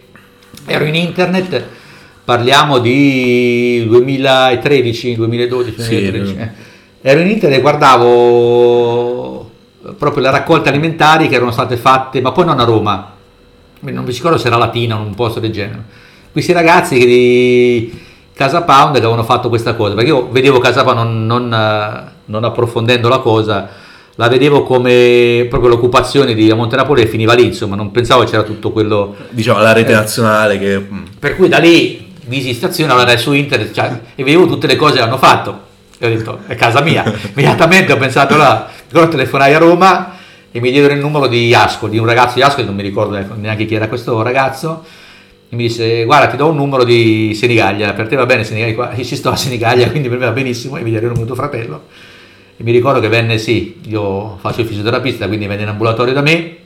[0.65, 1.63] ero in internet,
[2.23, 6.41] parliamo di 2013, 2012, Sì, 2013, eh.
[6.41, 6.49] eh.
[7.01, 9.51] ero in internet e guardavo
[9.97, 13.13] proprio le raccolte alimentari che erano state fatte, ma poi non a Roma,
[13.79, 15.83] non mi ricordo se era Latina o un posto del genere.
[16.31, 18.05] Questi ragazzi che di
[18.37, 22.11] Casa Pound che avevano fatto questa cosa, perché io vedevo Casa Pound non, non, eh,
[22.25, 23.67] non approfondendo la cosa,
[24.15, 28.71] la vedevo come proprio l'occupazione di Montenapoli e finiva lì, insomma, non pensavo c'era tutto
[28.71, 29.15] quello...
[29.29, 29.95] Diciamo la rete Eh.
[29.95, 30.77] nazionale che...
[30.79, 34.75] mm, Per cui da lì visi stazione, allora su internet cioè, e vedevo tutte le
[34.75, 35.65] cose che hanno fatto.
[35.97, 37.03] E ho detto, è casa mia.
[37.33, 40.15] Immediatamente ho pensato, là, ricordo telefonai a Roma
[40.51, 43.17] e mi diedero il numero di Ascoli, di un ragazzo di Ascoli, non mi ricordo
[43.35, 44.83] neanche chi era questo ragazzo,
[45.49, 48.93] mi disse, guarda ti do un numero di Senigallia, per te va bene Senigallia, qua,
[48.93, 51.35] io ci sto a Senigallia, quindi per me va benissimo, e mi diede il tuo
[51.35, 51.83] fratello.
[52.57, 56.21] E mi ricordo che venne, sì, io faccio il fisioterapista, quindi venne in ambulatorio da
[56.21, 56.57] me,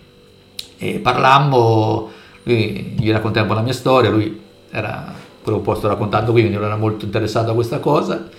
[0.78, 2.10] e parlammo,
[2.44, 4.40] lui, gli raccontai un po' la mia storia, lui
[4.72, 5.14] era
[5.44, 8.30] quello che posto raccontando qui, quindi non era molto interessato a questa cosa.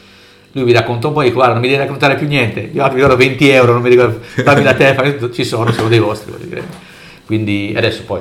[0.54, 2.96] Lui mi raccontò un po' e guarda, non mi devi raccontare più niente, io ti
[2.96, 6.32] do 20 euro, non mi ricordo, dammi la telefono, ci sono, sono dei vostri.
[7.24, 8.20] Quindi adesso poi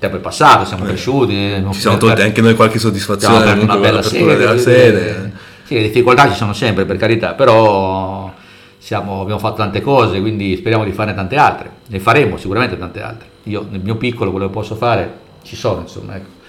[0.00, 3.76] tempo è passato, siamo cresciuti, abbiamo Ci siamo tolti anche noi qualche soddisfazione Abbiamo una
[3.76, 5.32] bella sede, della dire.
[5.64, 8.32] Sì, le difficoltà ci sono sempre, per carità, però
[8.78, 11.70] siamo- abbiamo fatto tante cose, quindi speriamo di farne tante altre.
[11.86, 13.28] Ne faremo sicuramente tante altre.
[13.44, 16.39] Io nel mio piccolo quello che posso fare ci sono, insomma, ecco.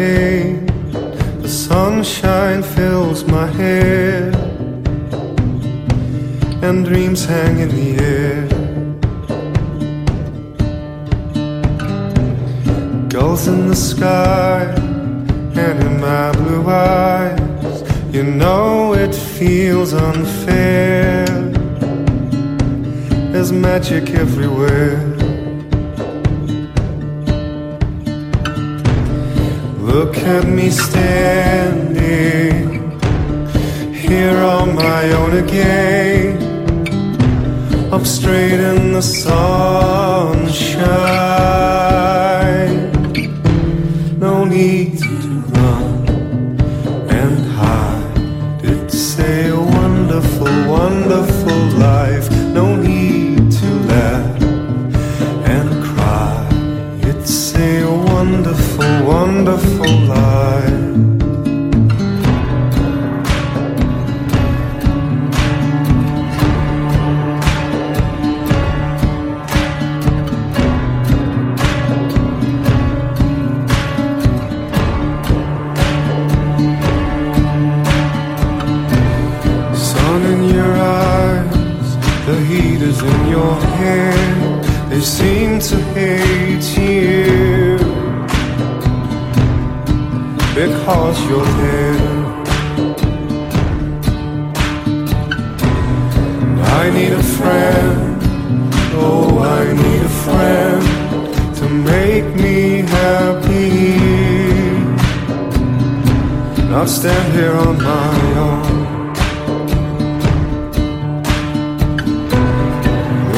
[0.00, 4.32] The sunshine fills my hair,
[6.62, 8.48] and dreams hang in the air.
[13.10, 14.62] Gulls in the sky,
[15.64, 21.26] and in my blue eyes, you know it feels unfair.
[23.32, 25.19] There's magic everywhere.
[29.80, 31.70] Look at me standing
[33.94, 36.36] here on my own again,
[37.90, 39.40] up straight in the sunshine.
[44.18, 44.99] No need
[59.40, 60.90] wonderful life.
[82.26, 84.88] The heat is in your hair.
[84.90, 86.39] They seem to hate.
[90.66, 91.96] Because you're there.
[96.80, 98.18] I need a friend,
[98.92, 100.82] oh, I need a friend
[101.58, 103.70] to make me happy.
[106.68, 108.62] Not stand here on my own.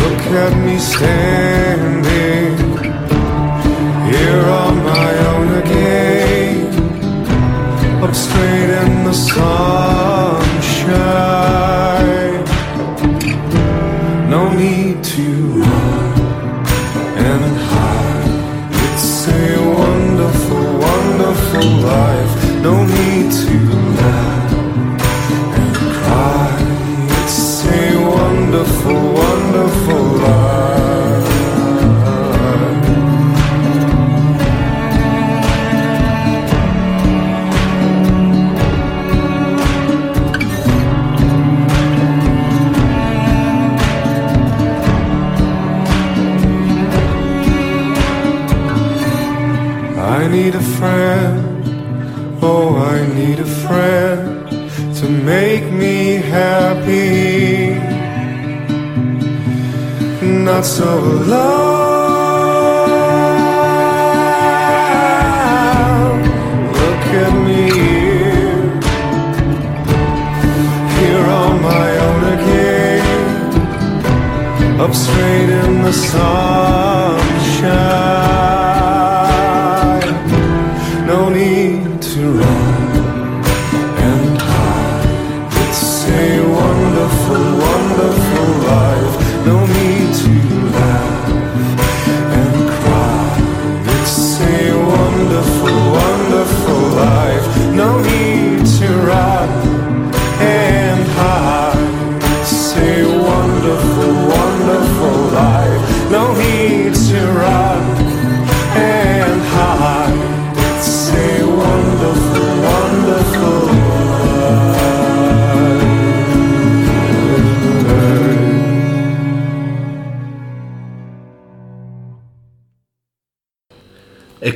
[0.01, 2.57] Look at me standing
[4.11, 5.32] here on my own
[8.15, 10.43] straight in the sunshine.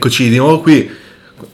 [0.07, 0.89] Eccoci di nuovo qui.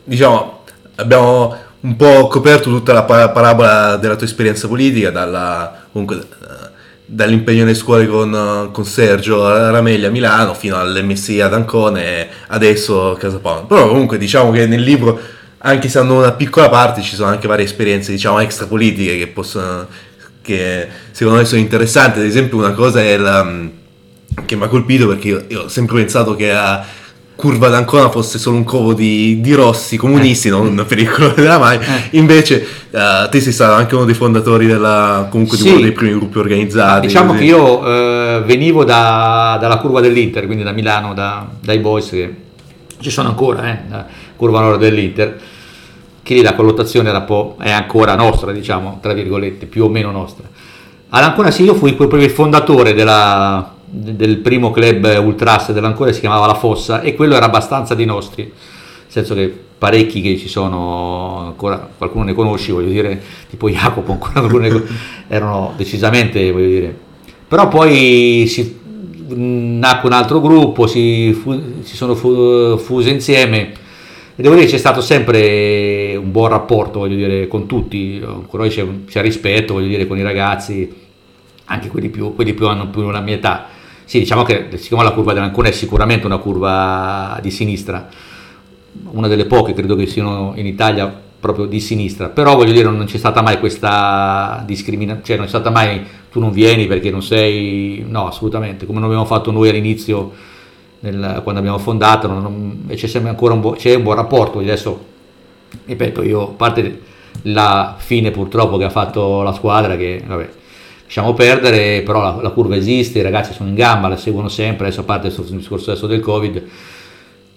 [0.04, 0.64] Diciamo,
[0.96, 6.68] abbiamo un po' coperto tutta la pa- parabola della tua esperienza politica, dalla, comunque, eh,
[7.06, 12.28] dall'impegno nelle scuole con, eh, con Sergio Rameglia a Milano fino all'MSI ad Ancone e
[12.48, 13.68] adesso a Casa Pound.
[13.68, 15.18] Però comunque diciamo che nel libro,
[15.56, 19.86] anche se hanno una piccola parte, ci sono anche varie esperienze diciamo extrapolitiche che possono
[20.42, 22.18] che secondo me sono interessanti.
[22.18, 23.50] Ad esempio una cosa la,
[24.44, 27.00] che mi ha colpito perché io, io ho sempre pensato che a
[27.34, 31.78] Curva d'Ancona fosse solo un covo di, di rossi comunisti, non un pericolo della mai.
[32.10, 35.70] Invece eh, te sei stato anche uno dei fondatori della, comunque di Sì.
[35.70, 37.06] uno dei primi gruppi organizzati.
[37.08, 37.38] Diciamo così.
[37.38, 42.34] che io eh, venivo da- dalla curva dell'Inter, quindi da Milano, da- dai boys che
[43.00, 44.06] ci sono ancora, eh, la
[44.36, 45.40] curva nord dell'Inter,
[46.22, 50.12] che lì la collottazione era po', è ancora nostra, diciamo, tra virgolette, più o meno
[50.12, 50.44] nostra.
[51.08, 56.20] Ad Ancona sì, io fui proprio il fondatore della- del primo club ultras dell'Ancona, si
[56.20, 58.52] chiamava La Fossa, e quello era abbastanza di nostri, nel
[59.06, 63.20] senso che parecchi che ci sono ancora, qualcuno ne conosci, voglio dire,
[63.50, 64.82] tipo Jacopo, ancora qualcuno ne
[65.28, 66.96] erano decisamente, voglio dire.
[67.46, 68.80] Però poi si,
[69.28, 73.80] nacque un altro gruppo, si, fu- si sono fu- fuse insieme
[74.34, 78.66] e devo dire che c'è stato sempre un buon rapporto, voglio dire, con tutti, ancora
[78.66, 80.90] c'è, c'è rispetto, voglio dire, con i ragazzi,
[81.66, 83.68] anche quelli più, quelli più hanno più la mia età.
[84.04, 88.08] Sì, diciamo che siccome la curva dell'Ancona è sicuramente una curva di sinistra,
[89.12, 93.04] una delle poche credo che siano in Italia proprio di sinistra, però voglio dire non
[93.06, 97.22] c'è stata mai questa discriminazione, cioè non c'è stata mai tu non vieni perché non
[97.22, 100.32] sei, no assolutamente, come non abbiamo fatto noi all'inizio
[101.00, 104.58] nel- quando abbiamo fondato, non- non- c'è sempre ancora un, buo- c'è un buon rapporto,
[104.60, 105.04] adesso
[105.86, 107.00] ripeto io, a parte
[107.42, 110.48] la fine purtroppo che ha fatto la squadra che vabbè
[111.12, 114.86] lasciamo perdere, però la, la curva esiste, i ragazzi sono in gamba, la seguono sempre,
[114.86, 116.62] adesso a parte il discorso adesso del Covid,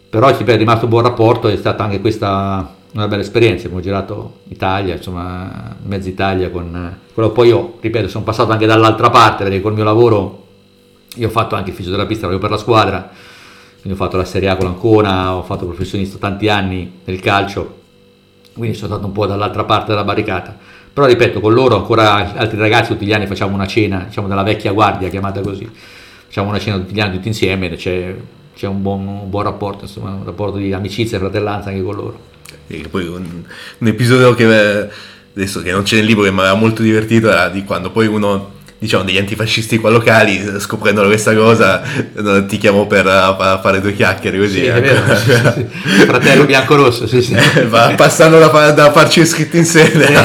[0.10, 3.82] però ci è rimasto un buon rapporto, è stata anche questa una bella esperienza, abbiamo
[3.82, 9.44] girato Italia, insomma mezza Italia con quello poi io, ripeto, sono passato anche dall'altra parte
[9.44, 10.48] perché col mio lavoro
[11.16, 13.10] io ho fatto anche il fisioterapista proprio per la squadra,
[13.80, 17.80] quindi ho fatto la Serie A con l'Ancona, ho fatto professionista tanti anni nel calcio,
[18.54, 20.75] quindi sono stato un po' dall'altra parte della barricata.
[20.96, 24.44] Però ripeto, con loro ancora altri ragazzi tutti gli anni facciamo una cena, diciamo della
[24.44, 25.70] vecchia guardia, chiamata così.
[26.26, 28.16] facciamo una cena tutti gli anni tutti insieme, c'è,
[28.56, 31.96] c'è un, buon, un buon rapporto, insomma, un rapporto di amicizia e fratellanza anche con
[31.96, 32.20] loro.
[32.68, 33.44] E poi un,
[33.78, 34.90] un episodio che eh,
[35.36, 38.08] adesso che non c'è nel libro che mi aveva molto divertito era di quando poi
[38.08, 43.80] uno diciamo degli antifascisti qua locali scoprendo questa cosa eh, ti chiamo per uh, fare
[43.80, 45.16] due chiacchiere così Sì, ecco.
[45.16, 47.36] sì, sì, fratello bianco-rosso, sì, sì.
[47.68, 50.10] Va passando da, da farci iscritti in sede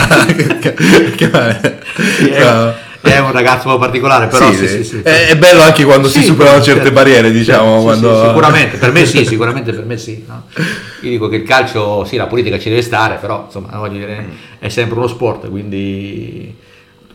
[3.03, 3.09] No.
[3.09, 5.01] è un ragazzo un po' particolare, però Sì, sì, sì.
[5.03, 6.93] È, è bello anche quando si superano certe certo.
[6.93, 8.27] barriere diciamo quando...
[8.27, 10.23] sicuramente, per me sì, sicuramente per me sì.
[10.27, 10.45] no?
[11.01, 14.27] Io dico che il calcio, sì, la politica ci deve stare, però insomma, dire,
[14.59, 16.55] è sempre uno sport, quindi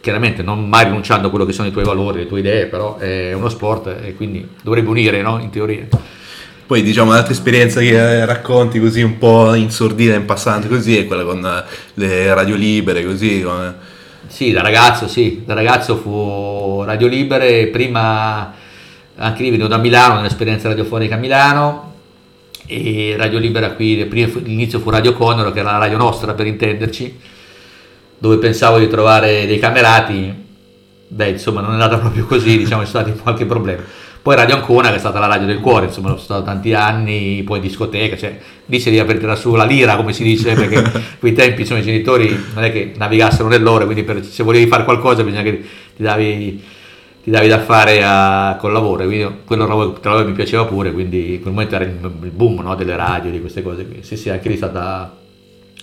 [0.06, 2.98] chiaramente non mai rinunciando a quello che sono i tuoi valori, le tue idee, però
[2.98, 5.40] è uno sport e quindi dovrebbe unire, no?
[5.40, 5.88] In teoria.
[6.68, 10.96] Poi diciamo un'altra esperienza che eh, racconti così un po' in sordina, in passante così,
[10.96, 11.64] è quella con eh,
[11.96, 13.42] le radio libere così.
[13.42, 13.74] come-
[14.28, 18.54] Sì, da ragazzo, sì, da ragazzo fu Radio Libere, prima
[19.16, 21.94] anche lì venivo da Milano, un'esperienza radiofonica a Milano,
[22.68, 27.34] e Radio Libera qui, l'inizio fu Radio Conero, che era la radio nostra per intenderci,
[28.18, 30.34] dove pensavo di trovare dei camerati,
[31.08, 33.82] beh insomma non è andata proprio così, diciamo ci sono stati qualche problema.
[34.26, 37.44] Poi Radio Ancona, che è stata la radio del cuore, insomma, sono stato tanti anni,
[37.44, 38.36] poi discoteca, cioè
[38.66, 40.82] lì si aprire su la lira, come si dice, perché
[41.20, 44.84] quei tempi insomma, i genitori non è che navigassero nell'ore, quindi per- se volevi fare
[44.84, 45.64] qualcosa bisogna che
[45.96, 46.60] ti davi,
[47.24, 49.68] ti davi da fare a- col lavoro, quindi quello
[50.00, 53.30] tra l'altro mi piaceva pure, quindi in quel momento era il, boom no, delle radio,
[53.30, 53.86] di queste cose.
[54.02, 55.16] Sì, sì, anche lì è stata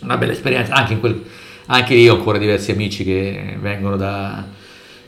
[0.03, 1.22] una bella esperienza, anche, in quel,
[1.67, 4.45] anche lì ho ancora diversi amici che vengono da,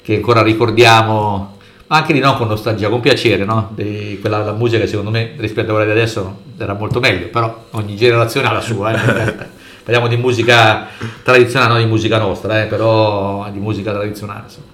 [0.03, 3.71] che ancora ricordiamo, ma anche lì non con nostalgia, con piacere, no?
[3.75, 7.27] Di quella la musica che secondo me rispetto a quella di adesso era molto meglio,
[7.29, 9.25] però ogni generazione ha la sua.
[9.27, 9.53] eh.
[9.85, 10.87] Parliamo di musica
[11.23, 14.45] tradizionale, non di musica nostra, eh, però di musica tradizionale.
[14.45, 14.67] Insomma.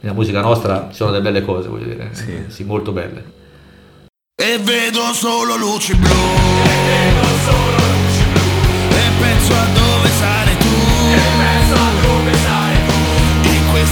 [0.00, 2.44] Nella musica nostra ci sono delle belle cose, voglio dire, Sì.
[2.48, 3.34] sì, molto belle.
[4.34, 6.08] E vedo solo luci blu
[8.90, 10.35] E penso a dove sarai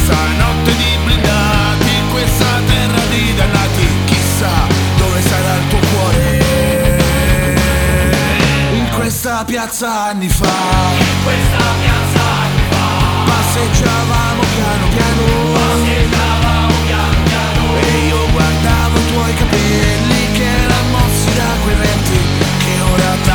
[0.05, 4.67] questa notte di blindati In questa terra di dannati Chissà
[4.99, 6.43] dove sarà il tuo cuore.
[8.73, 10.53] In questa piazza anni fa.
[13.25, 15.25] Passeggiavamo piano piano.
[17.81, 22.19] E io guardavo i tuoi capelli che erano mossi da quei venti
[22.59, 23.34] che ora tagliano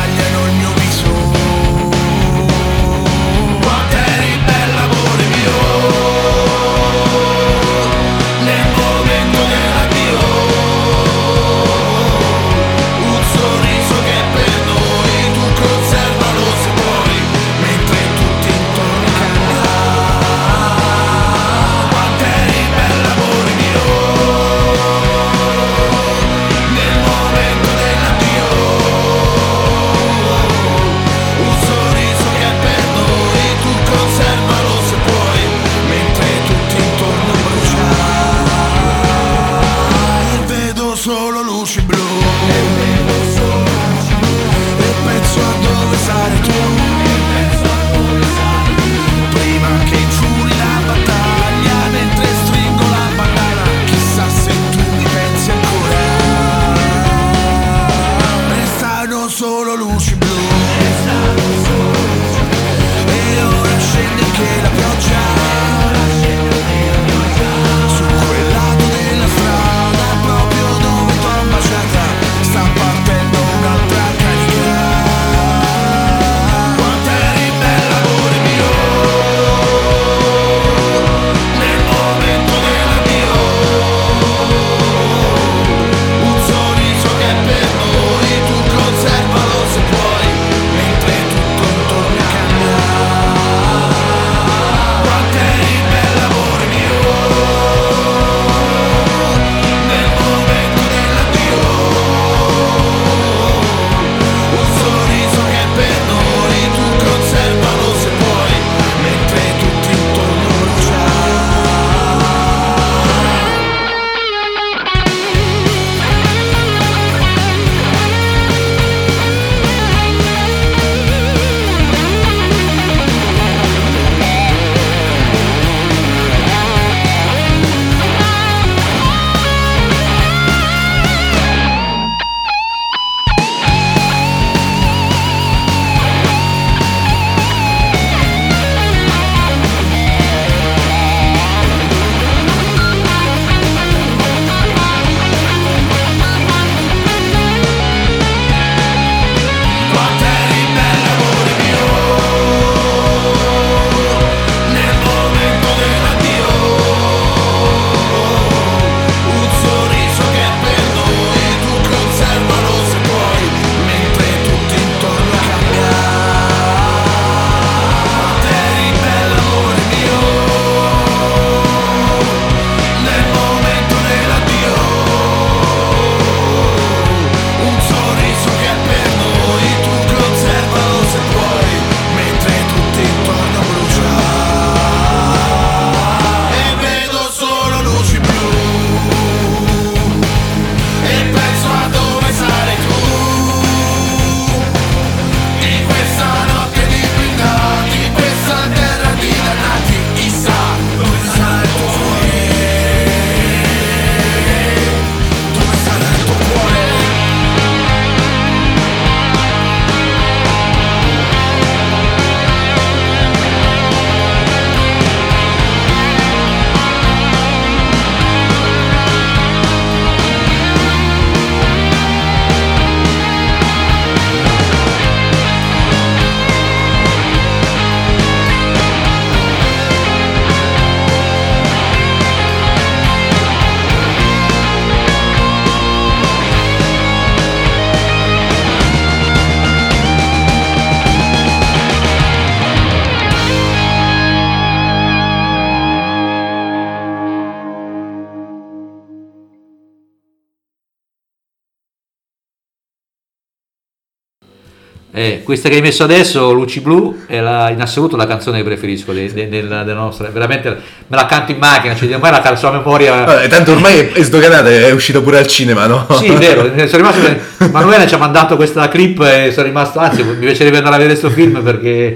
[255.49, 259.11] questa che hai messo adesso, Luci Blu, è la- in assoluto la canzone che preferisco
[259.13, 260.29] de- de- della, della nostra.
[260.29, 263.23] Veramente me la canto in macchina, cioè, ormai la canto a memoria.
[263.23, 266.05] Vabbè, tanto ormai è- è sdoganata, è uscita pure al cinema, no?
[266.19, 270.21] Sì, è vero, sono rimasto, Manuele ci ha mandato questa clip e sono rimasto, anzi
[270.23, 272.15] mi piacerebbe andare a vedere questo film perché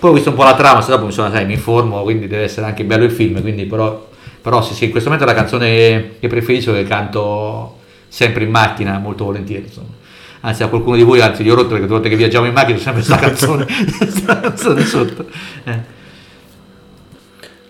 [0.00, 2.26] poi ho visto un po' la trama, se dopo mi sono, sai, mi informo, quindi
[2.26, 4.08] deve essere anche bello il film, quindi però,
[4.42, 7.76] però sì, sì, in questo momento è la canzone che preferisco che canto
[8.08, 10.00] sempre in macchina, molto volentieri, insomma.
[10.44, 12.46] Anzi, a qualcuno di voi, anzi, io ho rotto perché tutte le volte che viaggiamo
[12.46, 13.66] in macchina c'è sempre questa canzone,
[13.96, 15.26] questa canzone sotto.
[15.64, 15.80] Eh.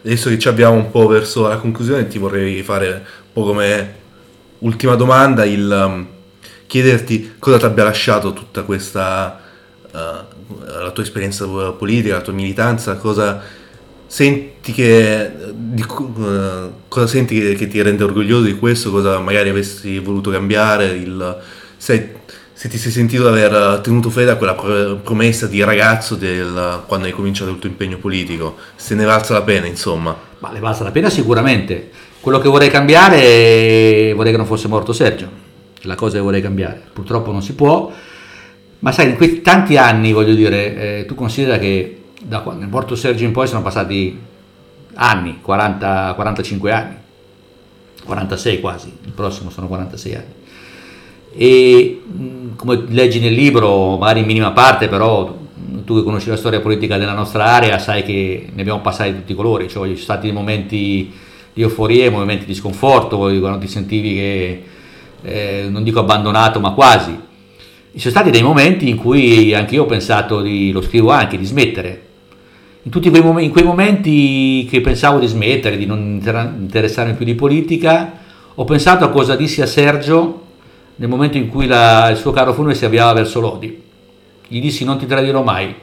[0.05, 3.95] Adesso che ci abbiamo un po' verso la conclusione, ti vorrei fare un po' come
[4.61, 6.07] ultima domanda, il um,
[6.67, 9.39] chiederti cosa ti abbia lasciato tutta questa,
[9.91, 13.43] uh, la tua esperienza politica, la tua militanza, cosa
[14.07, 19.51] senti che, di uh, cosa senti che, che ti rende orgoglioso di questo, cosa magari
[19.51, 21.39] avresti voluto cambiare, il,
[21.77, 22.22] se,
[22.63, 27.07] se ti sei sentito aver tenuto fede a quella pro- promessa di ragazzo del, quando
[27.07, 30.17] hai cominciato il tuo impegno politico, se ne valsa la pena, insomma.
[30.39, 31.91] Ma le valsa la pena sicuramente.
[32.21, 35.29] Quello che vorrei cambiare, vorrei che non fosse morto Sergio.
[35.77, 36.81] È La cosa che vorrei cambiare.
[36.93, 37.91] Purtroppo non si può.
[38.79, 42.69] Ma sai, in quei tanti anni, voglio dire, eh, tu considera che da quando è
[42.69, 44.17] morto Sergio in poi sono passati
[44.95, 46.95] anni, 40, 45 anni,
[48.05, 50.41] 46 quasi, il prossimo sono 46 anni.
[51.35, 52.03] E
[52.57, 55.41] come leggi nel libro, magari in minima parte, però
[55.85, 59.19] tu che conosci la storia politica della nostra area sai che ne abbiamo passati di
[59.19, 61.13] tutti i colori, cioè ci sono stati dei momenti
[61.53, 64.63] di euforia, momenti di sconforto, quando ti sentivi che,
[65.23, 67.11] eh, non dico abbandonato, ma quasi.
[67.93, 71.37] Ci sono stati dei momenti in cui anche io ho pensato, di, lo scrivo anche,
[71.37, 72.07] di smettere.
[72.85, 77.15] In tutti quei, mom- in quei momenti che pensavo di smettere, di non inter- interessarmi
[77.15, 78.19] più di politica,
[78.55, 80.42] ho pensato a cosa dissi a Sergio
[80.97, 83.83] nel momento in cui la- il suo carro funebre si avviava verso Lodi.
[84.47, 85.75] Gli dissi non ti tradirò mai.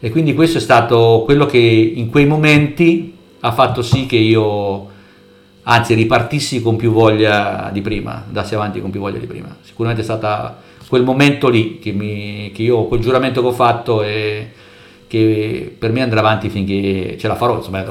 [0.00, 4.86] E quindi questo è stato quello che in quei momenti ha fatto sì che io,
[5.62, 9.56] anzi, ripartissi con più voglia di prima, andassi avanti con più voglia di prima.
[9.62, 10.56] Sicuramente è stato
[10.88, 14.50] quel momento lì che, mi, che io, quel giuramento che ho fatto e
[15.06, 17.56] che per me andrà avanti finché ce la farò.
[17.56, 17.82] Insomma,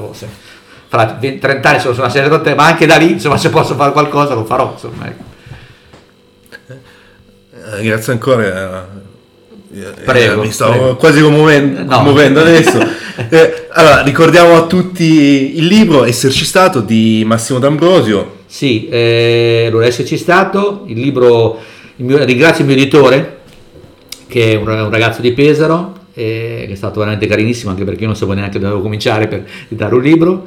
[0.86, 3.50] fra 20 30 anni sono sulla serie da te, ma anche da lì, insomma, se
[3.50, 4.70] posso fare qualcosa lo farò.
[4.70, 5.33] Insomma, ecco.
[7.72, 8.86] Eh, grazie ancora.
[9.72, 10.96] eh, eh, Prego, mi stavo prego.
[10.96, 11.96] quasi commuovendo, No.
[11.96, 12.78] commuovendo adesso.
[13.28, 18.38] Eh, allora, ricordiamo a tutti il libro Esserci stato di Massimo D'Ambrosio.
[18.46, 21.60] Sì, eh, allora esserci stato, il libro,
[21.96, 23.38] il mio- ringrazio il mio editore,
[24.26, 28.00] che è un, un ragazzo di Pesaro, eh, che è stato veramente carinissimo, anche perché
[28.00, 30.44] io non sapevo neanche dove dovevo cominciare per dare un libro.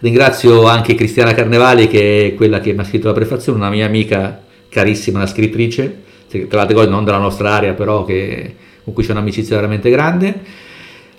[0.00, 3.86] Ringrazio anche Cristiana Carnevali, che è quella che mi ha scritto la prefazione, una mia
[3.86, 6.00] amica carissima, una scrittrice,
[6.30, 8.54] tra le altre cose non della nostra area, però che-
[8.84, 10.40] con cui c'è un'amicizia veramente grande.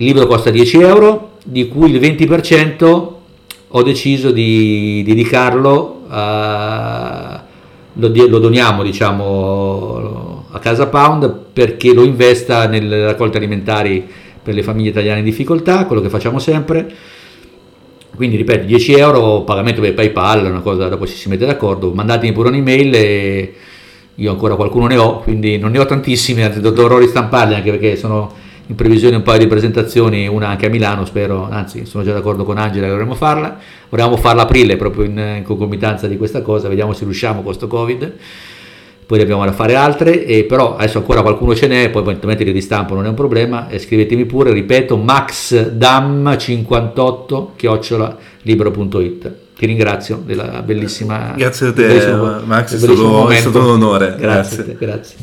[0.00, 3.08] il libro costa 10 euro, di cui il 20%
[3.68, 7.44] ho deciso di dedicarlo a,
[7.92, 10.29] lo, lo doniamo diciamo
[10.60, 14.08] Casa Pound perché lo investa nelle raccolte alimentari
[14.42, 16.88] per le famiglie italiane in difficoltà, quello che facciamo sempre.
[18.14, 22.32] Quindi ripeto, 10 euro, pagamento per PayPal, una cosa, dopo ci si mette d'accordo, mandatemi
[22.32, 23.54] pure un'email e
[24.14, 27.70] io ancora qualcuno ne ho, quindi non ne ho tantissimi, anzi dov- dovrò ristamparli anche
[27.70, 28.30] perché sono
[28.66, 32.44] in previsione un paio di presentazioni, una anche a Milano, spero, anzi sono già d'accordo
[32.44, 33.58] con Angela che dovremmo farla,
[33.88, 37.66] vorremmo farla aprile proprio in, in concomitanza di questa cosa, vediamo se riusciamo con questo
[37.66, 38.14] Covid,
[39.10, 42.44] poi ne abbiamo da fare altre, e però adesso ancora qualcuno ce n'è, poi eventualmente
[42.44, 49.32] li ristampo, non è un problema, e scrivetemi pure, ripeto, maxdam58 chiocciola libero.it.
[49.58, 51.34] Ti ringrazio della bellissima...
[51.36, 55.16] Grazie a te, bellissimo- Max, è stato- è stato un onore, Grazie, grazie.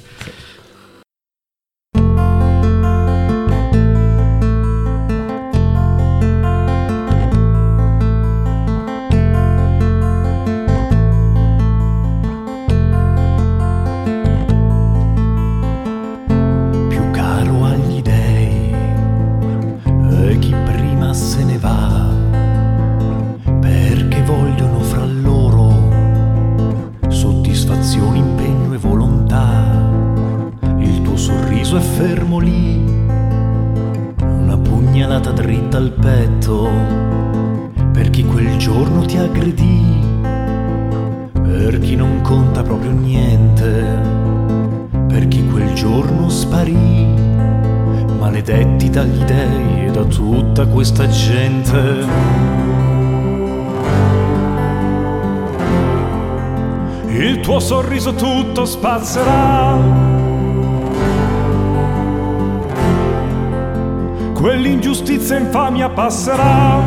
[65.97, 66.79] passerà.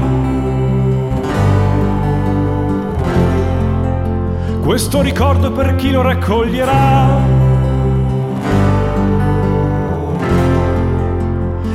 [4.63, 7.19] Questo ricordo per chi lo raccoglierà.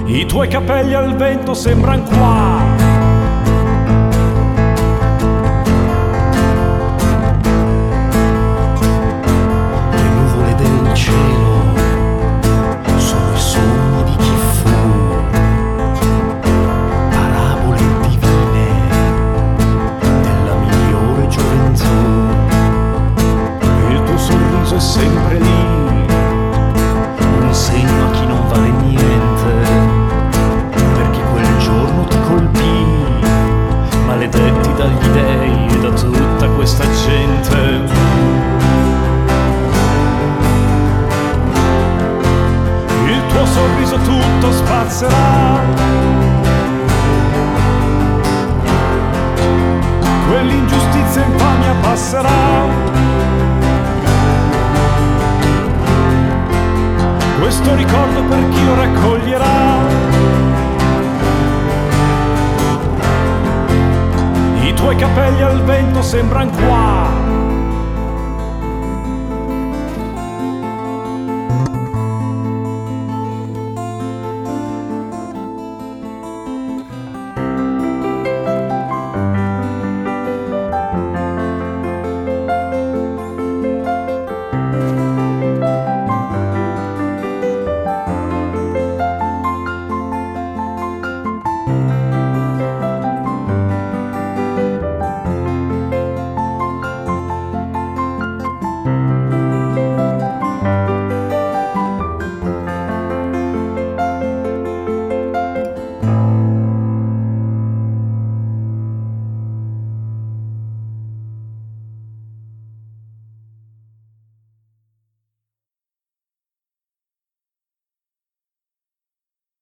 [0.05, 2.64] I tuoi capelli al vento sembran qua.